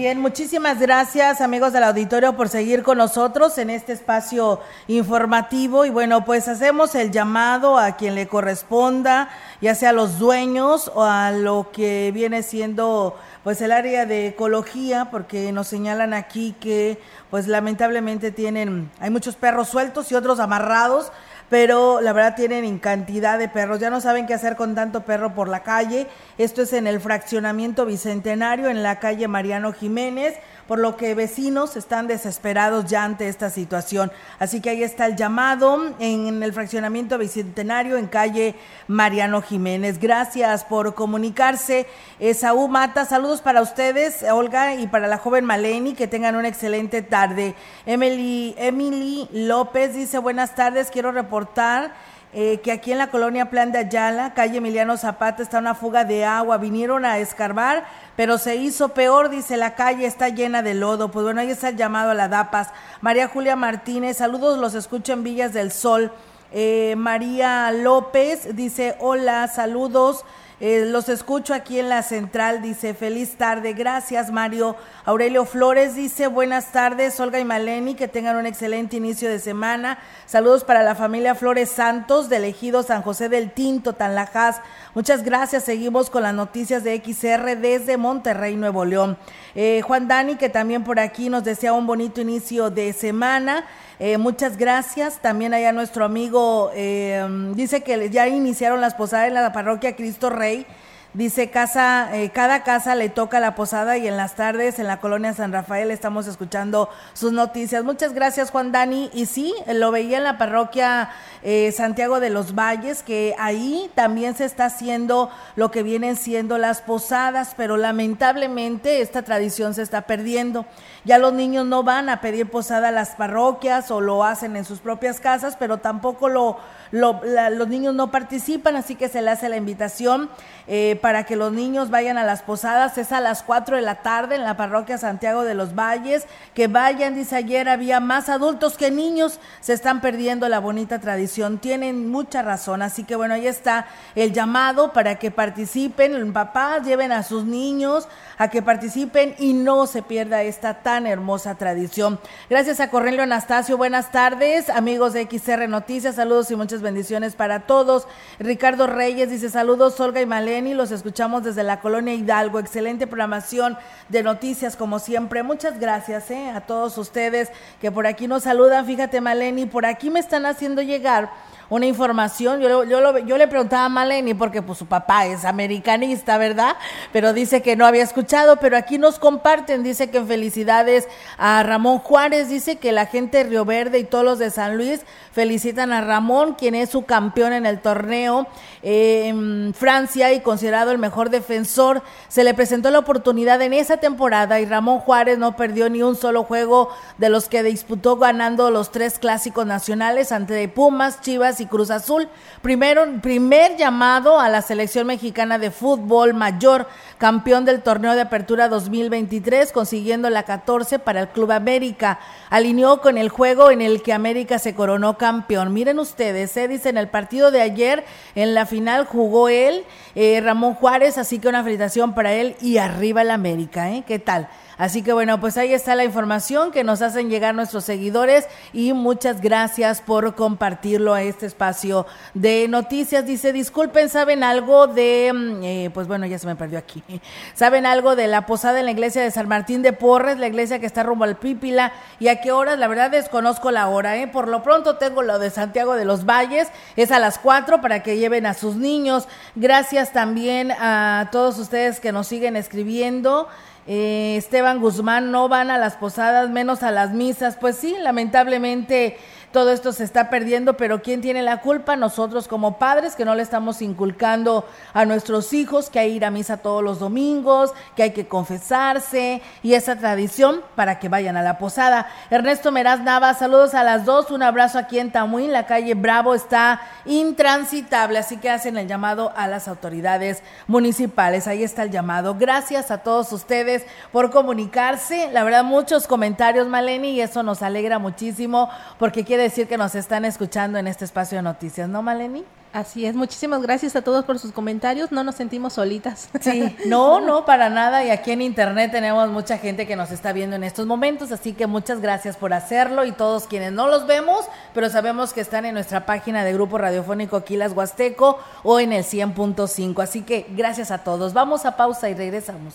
[0.00, 5.84] Bien, muchísimas gracias amigos del auditorio por seguir con nosotros en este espacio informativo.
[5.84, 9.28] Y bueno, pues hacemos el llamado a quien le corresponda,
[9.60, 14.28] ya sea a los dueños o a lo que viene siendo pues el área de
[14.28, 16.98] ecología, porque nos señalan aquí que
[17.28, 21.12] pues lamentablemente tienen, hay muchos perros sueltos y otros amarrados
[21.50, 23.80] pero la verdad tienen cantidad de perros.
[23.80, 26.06] Ya no saben qué hacer con tanto perro por la calle.
[26.38, 30.38] Esto es en el fraccionamiento bicentenario, en la calle Mariano Jiménez
[30.70, 34.12] por lo que vecinos están desesperados ya ante esta situación.
[34.38, 38.54] Así que ahí está el llamado en el fraccionamiento bicentenario en calle
[38.86, 39.98] Mariano Jiménez.
[39.98, 41.88] Gracias por comunicarse.
[42.34, 47.02] Saúl Mata, saludos para ustedes, Olga, y para la joven Maleni, que tengan una excelente
[47.02, 47.56] tarde.
[47.84, 51.94] Emily, Emily López dice, buenas tardes, quiero reportar
[52.32, 56.04] eh, que aquí en la colonia Plan de Ayala, calle Emiliano Zapata, está una fuga
[56.04, 56.58] de agua.
[56.58, 61.10] Vinieron a escarbar, pero se hizo peor, dice, la calle está llena de lodo.
[61.10, 62.68] Pues bueno, ahí está el llamado a la DAPAS.
[63.00, 66.12] María Julia Martínez, saludos, los escucho en Villas del Sol.
[66.52, 70.24] Eh, María López dice, hola, saludos.
[70.62, 74.76] Eh, los escucho aquí en la central, dice, feliz tarde, gracias Mario.
[75.06, 79.98] Aurelio Flores dice, buenas tardes, Olga y Maleni, que tengan un excelente inicio de semana.
[80.26, 84.60] Saludos para la familia Flores Santos, de elegido San José del Tinto, Tanlajas.
[84.94, 89.16] Muchas gracias, seguimos con las noticias de XR desde Monterrey, Nuevo León.
[89.54, 93.64] Eh, Juan Dani, que también por aquí nos desea un bonito inicio de semana.
[94.02, 95.18] Eh, muchas gracias.
[95.18, 97.22] También allá nuestro amigo eh,
[97.54, 100.66] dice que ya iniciaron las posadas en la parroquia Cristo Rey.
[101.12, 105.00] Dice, casa, eh, cada casa le toca la posada y en las tardes en la
[105.00, 107.82] colonia San Rafael estamos escuchando sus noticias.
[107.82, 109.10] Muchas gracias, Juan Dani.
[109.12, 111.10] Y sí, lo veía en la parroquia
[111.42, 116.58] eh, Santiago de los Valles, que ahí también se está haciendo lo que vienen siendo
[116.58, 120.64] las posadas, pero lamentablemente esta tradición se está perdiendo.
[121.04, 124.64] Ya los niños no van a pedir posada a las parroquias o lo hacen en
[124.64, 126.58] sus propias casas, pero tampoco lo,
[126.90, 130.28] los niños no participan, así que se le hace la invitación.
[130.72, 132.96] Eh, para que los niños vayan a las posadas.
[132.96, 136.26] Es a las 4 de la tarde en la parroquia Santiago de los Valles.
[136.54, 139.40] Que vayan, dice ayer, había más adultos que niños.
[139.60, 141.58] Se están perdiendo la bonita tradición.
[141.58, 142.82] Tienen mucha razón.
[142.82, 146.32] Así que bueno, ahí está el llamado para que participen.
[146.32, 148.06] Papás lleven a sus niños
[148.38, 152.18] a que participen y no se pierda esta hermosa tradición.
[152.48, 153.76] Gracias a Cornelio Anastasio.
[153.76, 156.16] Buenas tardes, amigos de XR Noticias.
[156.16, 158.08] Saludos y muchas bendiciones para todos.
[158.38, 160.74] Ricardo Reyes dice saludos, Olga y Maleni.
[160.74, 162.58] Los escuchamos desde la colonia Hidalgo.
[162.58, 163.78] Excelente programación
[164.08, 165.42] de noticias, como siempre.
[165.42, 168.84] Muchas gracias eh, a todos ustedes que por aquí nos saludan.
[168.84, 171.30] Fíjate, Maleni, por aquí me están haciendo llegar
[171.70, 172.60] una información.
[172.60, 176.76] Yo, yo, yo le preguntaba a Maleni porque pues su papá es americanista, ¿verdad?
[177.12, 181.08] Pero dice que no había escuchado, pero aquí nos comparten, dice que felicidades
[181.38, 184.76] a Ramón Juárez, dice que la gente de Río Verde y todos los de San
[184.76, 185.00] Luis
[185.32, 188.46] felicitan a Ramón, quien es su campeón en el torneo
[188.82, 192.02] eh, en Francia y considerado el mejor defensor.
[192.28, 196.16] Se le presentó la oportunidad en esa temporada y Ramón Juárez no perdió ni un
[196.16, 201.66] solo juego de los que disputó ganando los tres clásicos nacionales ante Pumas, Chivas y
[201.66, 202.28] Cruz Azul.
[202.62, 206.88] Primero, primer llamado a la selección mexicana de fútbol mayor,
[207.18, 212.18] campeón del torneo de apertura 2023, consiguiendo la 14 para el Club América.
[212.48, 215.72] Alineó con el juego en el que América se coronó campeón.
[215.72, 218.04] Miren ustedes, se dice en el partido de ayer,
[218.34, 219.84] en la final jugó él,
[220.14, 224.04] eh, Ramón Juárez, así que una felicitación para él y arriba el América, ¿eh?
[224.06, 224.48] ¿Qué tal?
[224.80, 228.94] Así que bueno, pues ahí está la información que nos hacen llegar nuestros seguidores y
[228.94, 233.26] muchas gracias por compartirlo a este espacio de noticias.
[233.26, 237.04] Dice, disculpen, ¿saben algo de, mm, eh, pues bueno, ya se me perdió aquí,
[237.54, 240.78] ¿saben algo de la posada en la iglesia de San Martín de Porres, la iglesia
[240.78, 241.92] que está rumbo al Pípila?
[242.18, 242.78] ¿Y a qué horas?
[242.78, 244.28] La verdad desconozco la hora, ¿eh?
[244.28, 248.02] Por lo pronto tengo lo de Santiago de los Valles, es a las 4 para
[248.02, 249.28] que lleven a sus niños.
[249.56, 253.46] Gracias también a todos ustedes que nos siguen escribiendo.
[253.92, 257.56] Eh, Esteban Guzmán no van a las posadas, menos a las misas.
[257.56, 259.18] Pues sí, lamentablemente
[259.52, 261.96] todo esto se está perdiendo, pero ¿quién tiene la culpa?
[261.96, 266.24] Nosotros como padres que no le estamos inculcando a nuestros hijos que hay que ir
[266.24, 271.36] a misa todos los domingos, que hay que confesarse y esa tradición para que vayan
[271.36, 272.08] a la posada.
[272.30, 276.34] Ernesto Meraz Nava, saludos a las dos, un abrazo aquí en Tamuín, la calle Bravo
[276.34, 281.46] está intransitable, así que hacen el llamado a las autoridades municipales.
[281.46, 282.36] Ahí está el llamado.
[282.38, 285.30] Gracias a todos ustedes por comunicarse.
[285.32, 289.94] La verdad, muchos comentarios, Maleni, y eso nos alegra muchísimo porque quiere decir que nos
[289.94, 292.44] están escuchando en este espacio de noticias, ¿no, Maleni?
[292.72, 296.28] Así es, muchísimas gracias a todos por sus comentarios, no nos sentimos solitas.
[296.40, 298.04] Sí, no, no, para nada.
[298.04, 301.52] Y aquí en internet tenemos mucha gente que nos está viendo en estos momentos, así
[301.52, 305.64] que muchas gracias por hacerlo y todos quienes no los vemos, pero sabemos que están
[305.64, 310.00] en nuestra página de Grupo Radiofónico Quilas Huasteco o en el 100.5.
[310.00, 311.32] Así que gracias a todos.
[311.32, 312.74] Vamos a pausa y regresamos.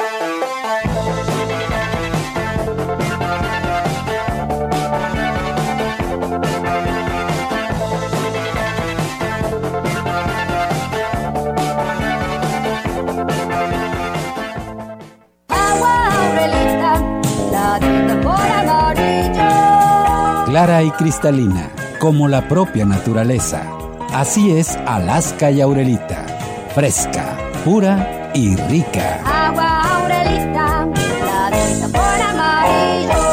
[20.61, 23.63] Clara y cristalina, como la propia naturaleza.
[24.13, 26.23] Así es Alaska y Aurelita.
[26.75, 27.35] Fresca,
[27.65, 29.21] pura y rica.
[29.25, 30.85] Agua Aurelita,
[31.25, 33.23] la tinta por amarillo.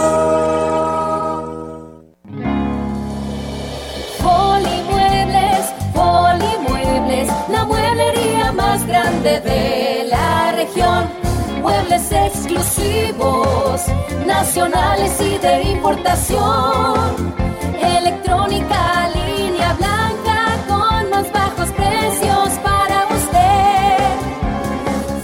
[4.22, 11.27] Polimuebles, Polimuebles, la mueblería más grande de la región.
[11.60, 13.82] Muebles exclusivos,
[14.26, 17.34] nacionales y de importación.
[17.80, 23.98] Electrónica, línea blanca con más bajos precios para usted.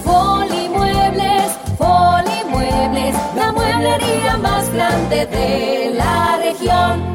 [0.05, 7.15] Polimuebles, Polimuebles, la mueblería más grande de la región.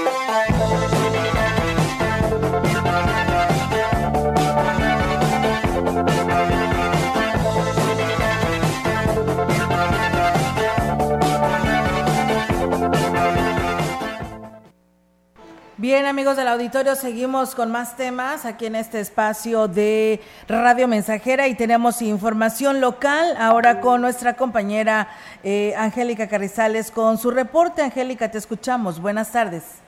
[15.91, 21.49] Bien, amigos del auditorio, seguimos con más temas aquí en este espacio de Radio Mensajera
[21.49, 25.09] y tenemos información local ahora con nuestra compañera
[25.43, 27.81] eh, Angélica Carrizales con su reporte.
[27.81, 29.01] Angélica, te escuchamos.
[29.01, 29.81] Buenas tardes.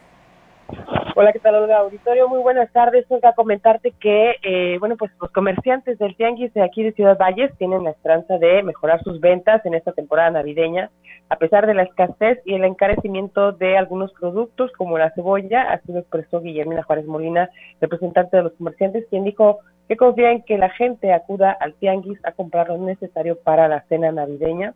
[1.24, 1.78] Hola, ¿qué tal, Olga?
[1.78, 3.05] Auditorio, muy buenas tardes.
[3.07, 7.57] Olga, comentarte que, eh, bueno, pues los comerciantes del Tianguis de aquí de Ciudad Valles
[7.57, 10.91] tienen la esperanza de mejorar sus ventas en esta temporada navideña,
[11.30, 15.93] a pesar de la escasez y el encarecimiento de algunos productos como la cebolla, así
[15.93, 17.49] lo expresó Guillermina Juárez Molina,
[17.80, 22.19] representante de los comerciantes, quien dijo que confía en que la gente acuda al Tianguis
[22.26, 24.74] a comprar lo necesario para la cena navideña,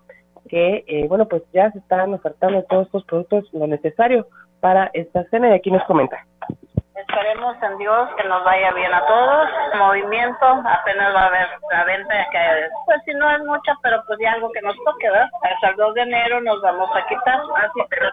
[0.48, 4.28] que, eh, bueno, pues ya se están ofertando todos estos productos lo necesario
[4.60, 6.18] para esta cena y aquí nos comenta.
[6.98, 9.50] Esperemos en Dios que nos vaya bien a todos.
[9.78, 14.18] Movimiento, apenas va a haber la venta que pues si no es mucha, pero pues
[14.20, 15.30] ya algo que nos toque, ¿verdad?
[15.44, 17.40] Hasta el 2 de enero nos vamos a quitar.
[17.56, 18.10] Así, pero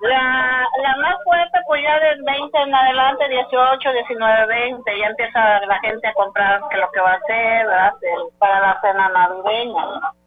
[0.00, 5.60] la, la más fuerte pues ya del 20 en adelante, 18, 19, 20, ya empieza
[5.66, 7.92] la gente a comprar que lo que va a hacer, ¿verdad?
[8.38, 9.84] Para la cena navideña.
[9.84, 10.23] Y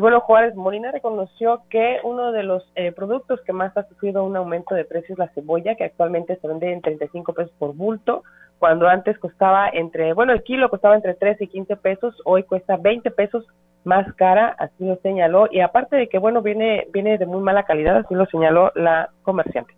[0.00, 4.36] bueno, Juárez Molina reconoció que uno de los eh, productos que más ha sufrido un
[4.36, 8.24] aumento de precios es la cebolla, que actualmente se vende en 35 pesos por bulto,
[8.58, 12.76] cuando antes costaba entre, bueno, el kilo costaba entre 13 y 15 pesos, hoy cuesta
[12.76, 13.46] 20 pesos
[13.84, 17.62] más cara, así lo señaló, y aparte de que, bueno, viene, viene de muy mala
[17.62, 19.74] calidad, así lo señaló la comerciante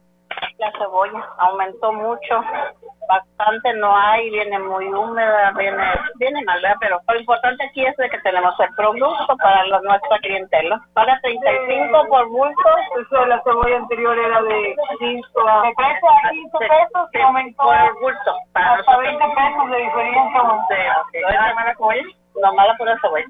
[0.59, 2.43] la cebolla aumentó mucho,
[3.09, 5.83] bastante no hay, viene muy húmeda, viene,
[6.17, 10.19] viene mal, pero lo importante aquí es de que tenemos el producto para la, nuestra
[10.19, 10.81] clientela.
[10.95, 12.69] Para 35 por bulto,
[13.01, 18.37] eso la cebolla anterior era de 5 a 15 pesos, que aumentó por el bulto.
[18.53, 20.43] Para hasta 20 pesos de diferencia.
[20.69, 20.75] Sí,
[21.07, 21.23] okay.
[21.23, 22.03] ¿No mala cebolla?
[22.43, 23.27] No, mala por la cebolla.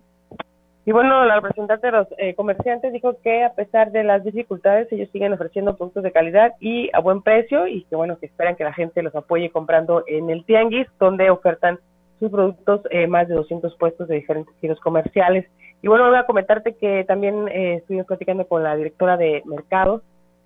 [0.88, 4.90] Y bueno, la representante de los eh, comerciantes dijo que a pesar de las dificultades,
[4.90, 8.56] ellos siguen ofreciendo productos de calidad y a buen precio y que bueno, que esperan
[8.56, 11.78] que la gente los apoye comprando en el Tianguis, donde ofertan
[12.18, 15.44] sus productos eh, más de 200 puestos de diferentes giros comerciales.
[15.82, 20.00] Y bueno, voy a comentarte que también eh, estuvimos platicando con la directora de mercados,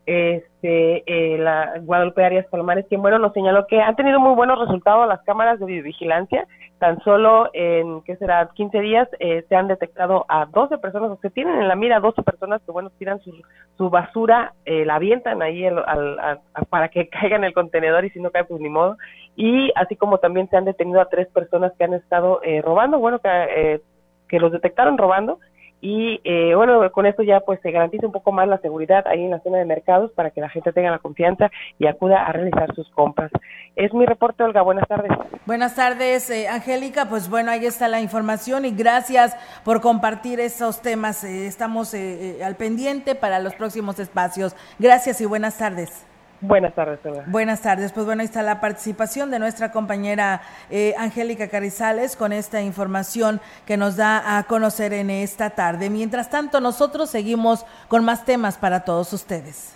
[0.07, 4.59] este, eh, la Guadalupe Arias Palomares, quien bueno nos señaló que han tenido muy buenos
[4.59, 6.49] resultados las cámaras de videovigilancia,
[6.83, 11.19] tan solo en, ¿qué será?, 15 días eh, se han detectado a 12 personas, o
[11.23, 13.33] se tienen en la mira 12 personas que bueno, tiran su,
[13.79, 18.19] su basura, eh, la avientan ahí al, para que caiga en el contenedor y si
[18.19, 18.97] no cae pues ni modo,
[19.37, 23.21] y así como también se han detenido a tres personas que han estado robando, bueno,
[23.21, 23.81] que,
[24.27, 25.39] que los detectaron robando,
[25.85, 29.25] y eh, bueno, con esto ya pues se garantiza un poco más la seguridad ahí
[29.25, 32.31] en la zona de mercados para que la gente tenga la confianza y acuda a
[32.31, 33.33] realizar sus compras.
[33.75, 34.63] Es mi reporte, Olga.
[34.63, 35.11] Buenas tardes.
[35.45, 37.09] Buenas tardes, eh, Angélica.
[37.09, 41.25] Pues bueno, ahí está la información y gracias por compartir esos temas.
[41.25, 44.55] Eh, estamos al pendiente para los próximos espacios.
[44.79, 46.12] Gracias y buenas tardes.
[46.43, 47.93] Buenas tardes, Buenas tardes.
[47.93, 53.41] Pues bueno, ahí está la participación de nuestra compañera eh, Angélica Carizales con esta información
[53.65, 55.89] que nos da a conocer en esta tarde.
[55.89, 59.75] Mientras tanto, nosotros seguimos con más temas para todos ustedes.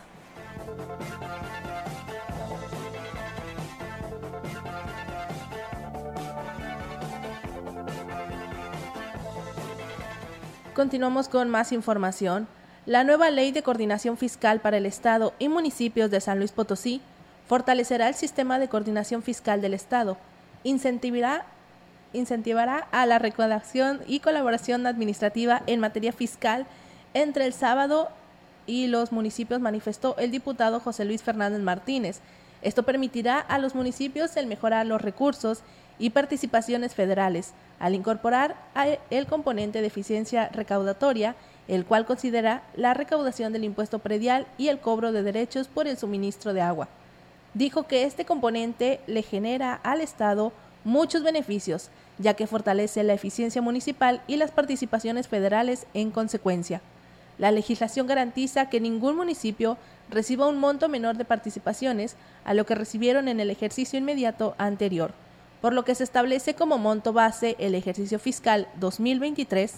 [10.75, 12.49] Continuamos con más información.
[12.87, 17.01] La nueva Ley de Coordinación Fiscal para el Estado y municipios de San Luis Potosí
[17.49, 20.17] fortalecerá el sistema de coordinación fiscal del Estado,
[20.63, 21.45] incentivará,
[22.93, 26.65] a la recaudación y colaboración administrativa en materia fiscal
[27.13, 28.09] entre el sábado
[28.69, 32.21] y los municipios, manifestó el diputado José Luis Fernández Martínez.
[32.63, 35.63] Esto permitirá a los municipios el mejorar los recursos
[35.99, 38.55] y participaciones federales, al incorporar
[39.11, 41.35] el componente de eficiencia recaudatoria
[41.69, 45.97] el cual considera la recaudación del impuesto predial y el cobro de derechos por el
[45.97, 46.89] suministro de agua.
[47.55, 50.53] Dijo que este componente le genera al Estado
[50.85, 56.81] muchos beneficios, ya que fortalece la eficiencia municipal y las participaciones federales en consecuencia.
[57.39, 59.77] La legislación garantiza que ningún municipio
[60.09, 65.13] reciba un monto menor de participaciones a lo que recibieron en el ejercicio inmediato anterior,
[65.61, 69.75] por lo que se establece como monto base el ejercicio fiscal 2023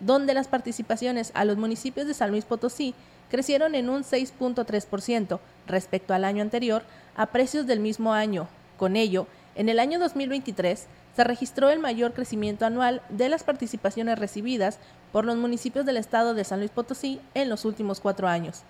[0.00, 2.94] donde las participaciones a los municipios de San Luis Potosí
[3.30, 6.82] crecieron en un 6.3% respecto al año anterior
[7.16, 8.48] a precios del mismo año.
[8.76, 14.18] Con ello, en el año 2023 se registró el mayor crecimiento anual de las participaciones
[14.18, 14.78] recibidas
[15.12, 18.62] por los municipios del estado de San Luis Potosí en los últimos cuatro años.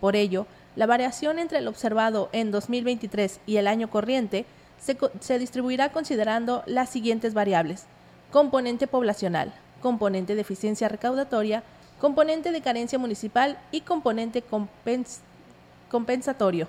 [0.00, 4.46] Por ello, la variación entre el observado en 2023 y el año corriente
[4.78, 7.86] se, se distribuirá considerando las siguientes variables.
[8.30, 11.62] Componente poblacional, componente de eficiencia recaudatoria,
[12.00, 14.44] componente de carencia municipal y componente
[15.90, 16.68] compensatorio.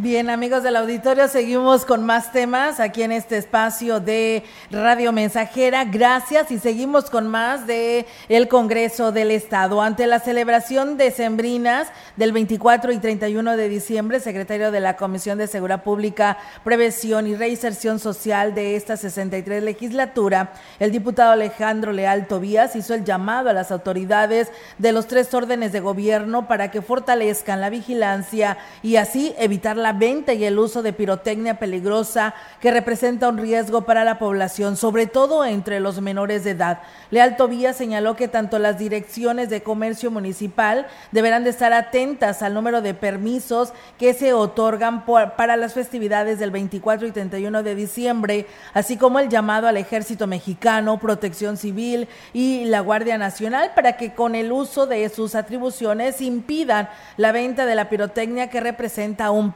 [0.00, 5.84] Bien, amigos del auditorio, seguimos con más temas aquí en este espacio de Radio Mensajera.
[5.86, 9.82] Gracias y seguimos con más de el Congreso del Estado.
[9.82, 15.36] Ante la celebración de Sembrinas del 24 y 31 de diciembre, secretario de la Comisión
[15.36, 22.28] de Seguridad Pública, Prevención y Reinserción Social de esta 63 legislatura, el diputado Alejandro Leal
[22.28, 26.82] Tobías hizo el llamado a las autoridades de los tres órdenes de gobierno para que
[26.82, 32.34] fortalezcan la vigilancia y así evitar la la venta y el uso de pirotecnia peligrosa
[32.60, 36.82] que representa un riesgo para la población, sobre todo entre los menores de edad.
[37.10, 42.52] Leal Tobía señaló que tanto las direcciones de comercio municipal deberán de estar atentas al
[42.52, 48.46] número de permisos que se otorgan para las festividades del 24 y 31 de diciembre,
[48.74, 54.12] así como el llamado al ejército mexicano, protección civil y la Guardia Nacional para que
[54.12, 59.52] con el uso de sus atribuciones impidan la venta de la pirotecnia que representa un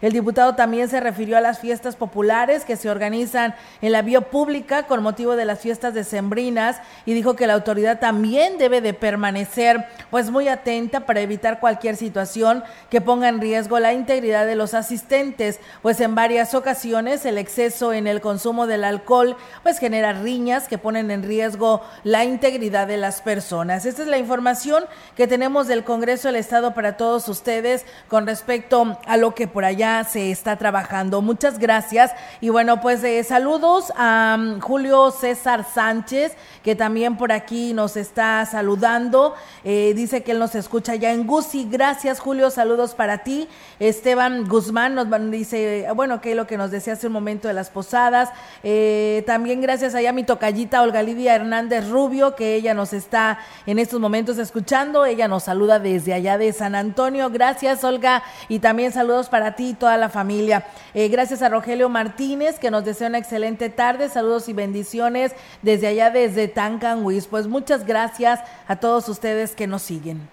[0.00, 4.20] El diputado también se refirió a las fiestas populares que se organizan en la vía
[4.20, 8.94] pública con motivo de las fiestas decembrinas y dijo que la autoridad también debe de
[8.94, 14.56] permanecer pues muy atenta para evitar cualquier situación que ponga en riesgo la integridad de
[14.56, 20.12] los asistentes, pues en varias ocasiones el exceso en el consumo del alcohol pues genera
[20.12, 23.86] riñas que ponen en riesgo la integridad de las personas.
[23.86, 24.84] Esta es la información
[25.16, 29.64] que tenemos del Congreso del Estado para todos ustedes con respecto a lo que por
[29.64, 31.22] allá se está trabajando.
[31.22, 32.10] Muchas gracias
[32.40, 36.32] y bueno, pues eh, saludos a um, Julio César Sánchez
[36.62, 39.34] que también por aquí nos está saludando.
[39.64, 41.68] Eh, dice que él nos escucha ya en Gusi.
[41.70, 43.48] Gracias Julio, saludos para ti.
[43.80, 47.70] Esteban Guzmán nos dice, bueno, que lo que nos decía hace un momento de las
[47.70, 48.30] posadas.
[48.62, 53.38] Eh, también gracias allá a mi tocallita Olga Lidia Hernández Rubio, que ella nos está
[53.66, 55.04] en estos momentos escuchando.
[55.04, 57.30] Ella nos saluda desde allá de San Antonio.
[57.30, 60.64] Gracias Olga y también saludos para ti y toda la familia.
[60.94, 64.08] Eh, gracias a Rogelio Martínez, que nos desea una excelente tarde.
[64.08, 65.32] Saludos y bendiciones
[65.62, 67.26] desde allá, desde Tancanwis.
[67.26, 70.28] Pues muchas gracias a todos ustedes que nos siguen.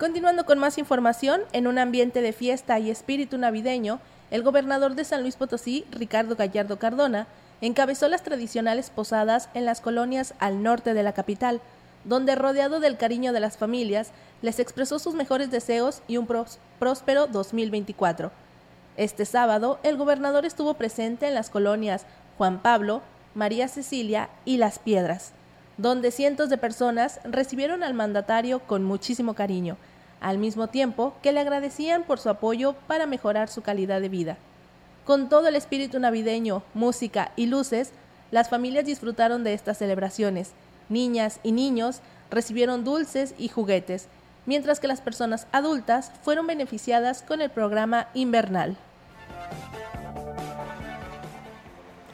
[0.00, 4.00] Continuando con más información, en un ambiente de fiesta y espíritu navideño,
[4.30, 7.26] el gobernador de San Luis Potosí, Ricardo Gallardo Cardona,
[7.60, 11.60] encabezó las tradicionales posadas en las colonias al norte de la capital,
[12.04, 16.26] donde rodeado del cariño de las familias, les expresó sus mejores deseos y un
[16.78, 18.30] próspero 2024.
[18.96, 22.06] Este sábado, el gobernador estuvo presente en las colonias
[22.38, 23.02] Juan Pablo,
[23.34, 25.32] María Cecilia y Las Piedras,
[25.76, 29.76] donde cientos de personas recibieron al mandatario con muchísimo cariño,
[30.20, 34.36] al mismo tiempo que le agradecían por su apoyo para mejorar su calidad de vida.
[35.10, 37.90] Con todo el espíritu navideño, música y luces,
[38.30, 40.52] las familias disfrutaron de estas celebraciones.
[40.88, 42.00] Niñas y niños
[42.30, 44.06] recibieron dulces y juguetes,
[44.46, 48.76] mientras que las personas adultas fueron beneficiadas con el programa invernal.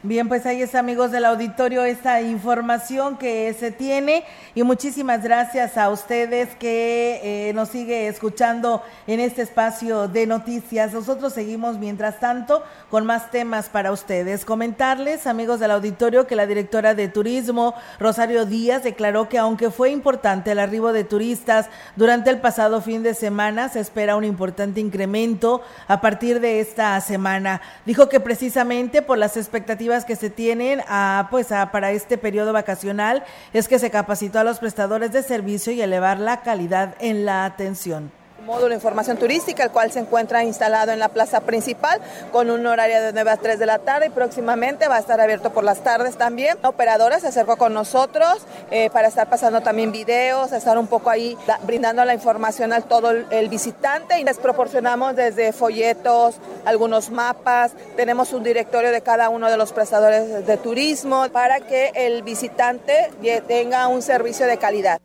[0.07, 4.23] Bien, pues ahí está, amigos del auditorio, esta información que se tiene
[4.55, 10.93] y muchísimas gracias a ustedes que eh, nos sigue escuchando en este espacio de noticias.
[10.93, 14.45] Nosotros seguimos, mientras tanto, con más temas para ustedes.
[14.45, 19.91] Comentarles, amigos del auditorio, que la directora de turismo, Rosario Díaz, declaró que aunque fue
[19.91, 24.79] importante el arribo de turistas durante el pasado fin de semana, se espera un importante
[24.79, 27.61] incremento a partir de esta semana.
[27.85, 32.53] Dijo que precisamente por las expectativas que se tienen a, pues, a, para este periodo
[32.53, 37.25] vacacional es que se capacitó a los prestadores de servicio y elevar la calidad en
[37.25, 38.11] la atención
[38.47, 42.01] módulo de información turística, el cual se encuentra instalado en la plaza principal
[42.33, 45.21] con un horario de 9 a 3 de la tarde y próximamente va a estar
[45.21, 46.57] abierto por las tardes también.
[46.63, 48.39] La operadora se acercó con nosotros
[48.71, 53.11] eh, para estar pasando también videos, estar un poco ahí brindando la información al todo
[53.11, 59.51] el, visitante y les proporcionamos desde folletos, algunos mapas, tenemos un directorio de cada uno
[59.51, 63.11] de los prestadores de turismo para que el visitante
[63.47, 65.01] tenga un servicio de calidad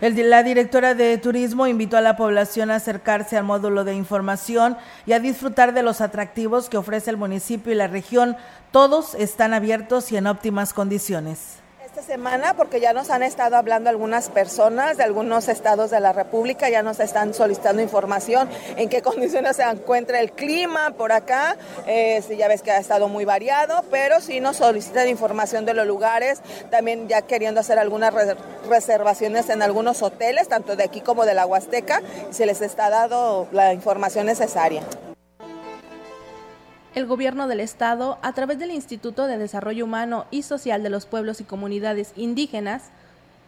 [0.00, 4.76] la directora de turismo invitó a la población a acercarse al módulo de información
[5.06, 8.36] y a disfrutar de los atractivos que ofrece el municipio y la región.
[8.72, 11.65] Todos están abiertos y en óptimas condiciones
[11.96, 16.12] esta semana porque ya nos han estado hablando algunas personas de algunos estados de la
[16.12, 21.56] República, ya nos están solicitando información en qué condiciones se encuentra el clima por acá.
[21.86, 25.86] Eh, ya ves que ha estado muy variado, pero sí nos solicitan información de los
[25.86, 28.12] lugares, también ya queriendo hacer algunas
[28.68, 33.48] reservaciones en algunos hoteles, tanto de aquí como de la Huasteca, se les está dando
[33.52, 34.82] la información necesaria
[36.96, 41.04] el Gobierno del Estado, a través del Instituto de Desarrollo Humano y Social de los
[41.04, 42.84] Pueblos y Comunidades Indígenas,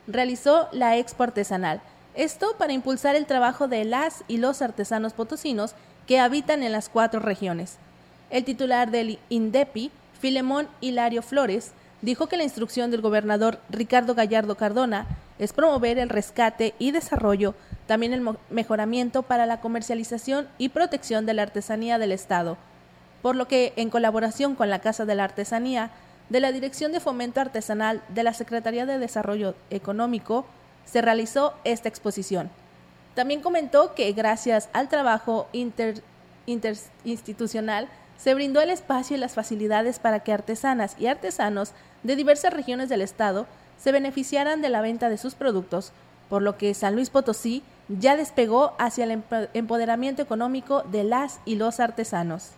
[0.07, 1.81] realizó la Expo Artesanal.
[2.15, 5.75] Esto para impulsar el trabajo de las y los artesanos potosinos
[6.07, 7.79] que habitan en las cuatro regiones.
[8.29, 11.73] El titular del INDEPI, Filemón Hilario Flores,
[12.03, 15.07] dijo que la instrucción del gobernador Ricardo Gallardo Cardona
[15.39, 17.55] es promover el rescate y desarrollo
[17.87, 22.59] también el mejoramiento para la comercialización y protección de la artesanía del Estado,
[23.23, 25.91] por lo que en colaboración con la Casa de la Artesanía
[26.29, 30.47] de la Dirección de Fomento Artesanal de la Secretaría de Desarrollo Económico
[30.85, 32.51] se realizó esta exposición.
[33.15, 40.21] También comentó que gracias al trabajo interinstitucional se brindó el espacio y las facilidades para
[40.21, 43.47] que artesanas y artesanos de diversas regiones del Estado
[43.79, 45.93] se beneficiaran de la venta de sus productos,
[46.29, 49.23] por lo que San Luis Potosí ya despegó hacia el
[49.55, 52.51] empoderamiento económico de las y los artesanos.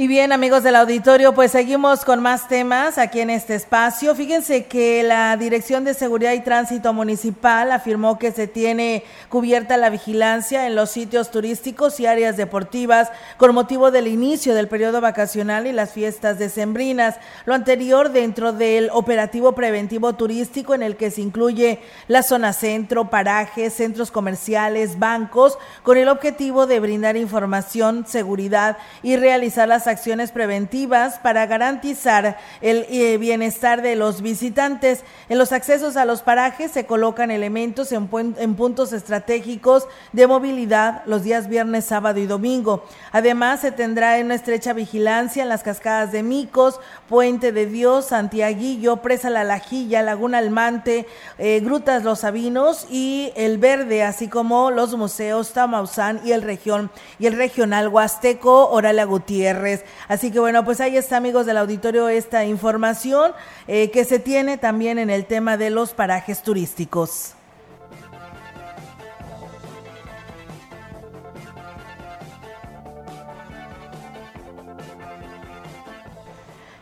[0.00, 4.14] Y bien, amigos del auditorio, pues seguimos con más temas aquí en este espacio.
[4.14, 9.90] Fíjense que la Dirección de Seguridad y Tránsito Municipal afirmó que se tiene cubierta la
[9.90, 15.66] vigilancia en los sitios turísticos y áreas deportivas con motivo del inicio del periodo vacacional
[15.66, 17.16] y las fiestas decembrinas.
[17.44, 21.78] Lo anterior dentro del operativo preventivo turístico en el que se incluye
[22.08, 29.16] la zona centro, parajes, centros comerciales, bancos, con el objetivo de brindar información, seguridad y
[29.16, 35.02] realizar las acciones preventivas para garantizar el eh, bienestar de los visitantes.
[35.28, 41.02] En los accesos a los parajes se colocan elementos en, en puntos estratégicos de movilidad
[41.06, 42.84] los días viernes, sábado y domingo.
[43.12, 48.98] Además, se tendrá una estrecha vigilancia en las cascadas de Micos, Puente de Dios, Santiaguillo,
[48.98, 51.06] Presa La Lajilla, Laguna Almante,
[51.38, 56.90] eh, Grutas Los Sabinos y El Verde, así como los museos Tamausán y el región
[57.18, 59.79] y el regional Huasteco Oralia Gutiérrez.
[60.08, 63.32] Así que bueno, pues ahí está amigos del auditorio esta información
[63.68, 67.34] eh, que se tiene también en el tema de los parajes turísticos.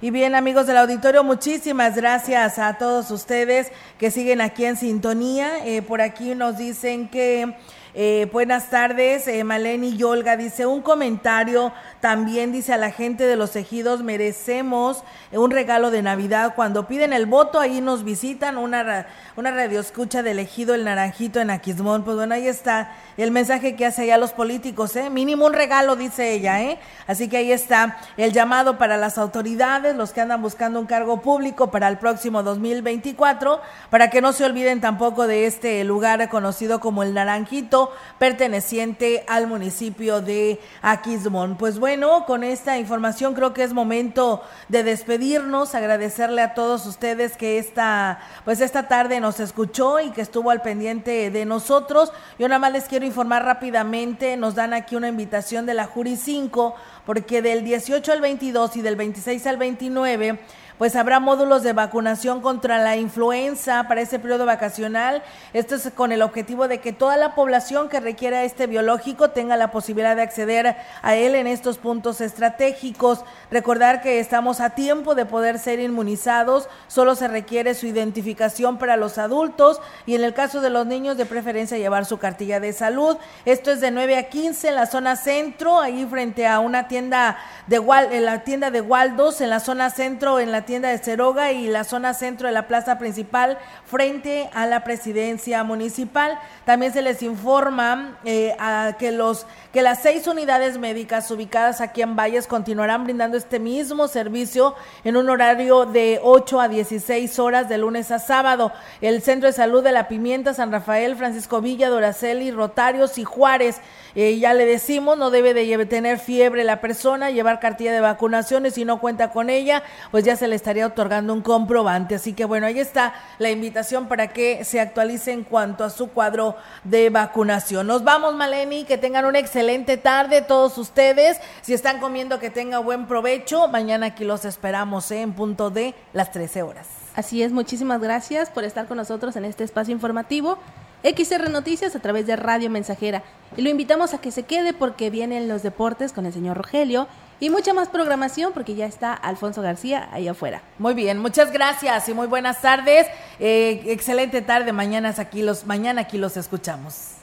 [0.01, 5.66] Y bien, amigos del auditorio, muchísimas gracias a todos ustedes que siguen aquí en sintonía.
[5.66, 7.57] Eh, por aquí nos dicen que
[8.01, 10.36] eh, buenas tardes, eh, Maleni y Olga.
[10.36, 16.01] Dice un comentario también, dice a la gente de los ejidos, merecemos un regalo de
[16.01, 16.55] Navidad.
[16.55, 21.40] Cuando piden el voto, ahí nos visitan una, una radio escucha del ejido El Naranjito
[21.40, 22.05] en Aquismón.
[22.05, 25.11] Pues bueno, ahí está el mensaje que hace allá los políticos, ¿eh?
[25.11, 26.78] Mínimo un regalo, dice ella, ¿eh?
[27.09, 31.20] Así que ahí está el llamado para las autoridades, los que andan buscando un cargo
[31.20, 36.78] público para el próximo 2024, para que no se olviden tampoco de este lugar conocido
[36.78, 37.88] como El Naranjito
[38.18, 41.57] perteneciente al municipio de Aquismón.
[41.57, 47.36] Pues bueno, con esta información creo que es momento de despedirnos, agradecerle a todos ustedes
[47.36, 52.12] que esta, pues esta tarde nos escuchó y que estuvo al pendiente de nosotros.
[52.39, 56.16] Yo nada más les quiero informar rápidamente, nos dan aquí una invitación de la Jury
[56.16, 56.74] 5,
[57.07, 60.39] porque del 18 al 22 y del 26 al 29
[60.78, 65.22] pues habrá módulos de vacunación contra la influenza para ese periodo vacacional.
[65.52, 69.56] Esto es con el objetivo de que toda la población que requiera este biológico tenga
[69.56, 73.24] la posibilidad de acceder a él en estos puntos estratégicos.
[73.50, 78.96] Recordar que estamos a tiempo de poder ser inmunizados, solo se requiere su identificación para
[78.96, 82.72] los adultos y en el caso de los niños de preferencia llevar su cartilla de
[82.72, 83.16] salud.
[83.44, 87.36] Esto es de 9 a 15 en la zona centro, ahí frente a una tienda
[87.66, 87.78] de
[88.10, 91.66] en la tienda de Waldos, en la zona centro, en la tienda de Ceroga y
[91.66, 93.56] la zona centro de la plaza principal
[93.86, 96.38] frente a la presidencia municipal.
[96.66, 102.02] También se les informa eh, a que los que las seis unidades médicas ubicadas aquí
[102.02, 107.68] en Valles continuarán brindando este mismo servicio en un horario de 8 a 16 horas
[107.68, 108.72] de lunes a sábado.
[109.00, 113.80] El Centro de Salud de la Pimienta, San Rafael, Francisco Villa, Doraceli, Rotarios y Juárez.
[114.14, 118.74] Eh, ya le decimos, no debe de tener fiebre la persona, llevar cartilla de vacunaciones,
[118.74, 122.16] si no cuenta con ella, pues ya se le estaría otorgando un comprobante.
[122.16, 126.09] Así que bueno, ahí está la invitación para que se actualice en cuanto a su
[126.09, 127.86] cuadro de vacunación.
[127.86, 131.40] Nos vamos, Maleni, que tengan una excelente tarde todos ustedes.
[131.62, 133.68] Si están comiendo, que tenga buen provecho.
[133.68, 135.22] Mañana aquí los esperamos ¿eh?
[135.22, 136.86] en punto de las 13 horas.
[137.14, 140.59] Así es, muchísimas gracias por estar con nosotros en este espacio informativo.
[141.02, 143.22] XR Noticias a través de Radio Mensajera.
[143.56, 147.06] Y lo invitamos a que se quede porque vienen los deportes con el señor Rogelio
[147.41, 150.62] y mucha más programación porque ya está Alfonso García ahí afuera.
[150.78, 153.07] Muy bien, muchas gracias y muy buenas tardes.
[153.39, 157.14] Eh, excelente tarde, mañana aquí los, mañana aquí los escuchamos.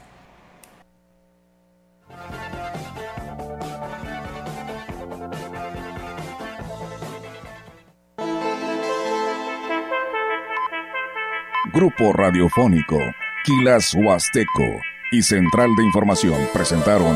[11.74, 12.98] Grupo Radiofónico
[13.48, 17.16] Maquilas Huasteco y Central de Información presentaron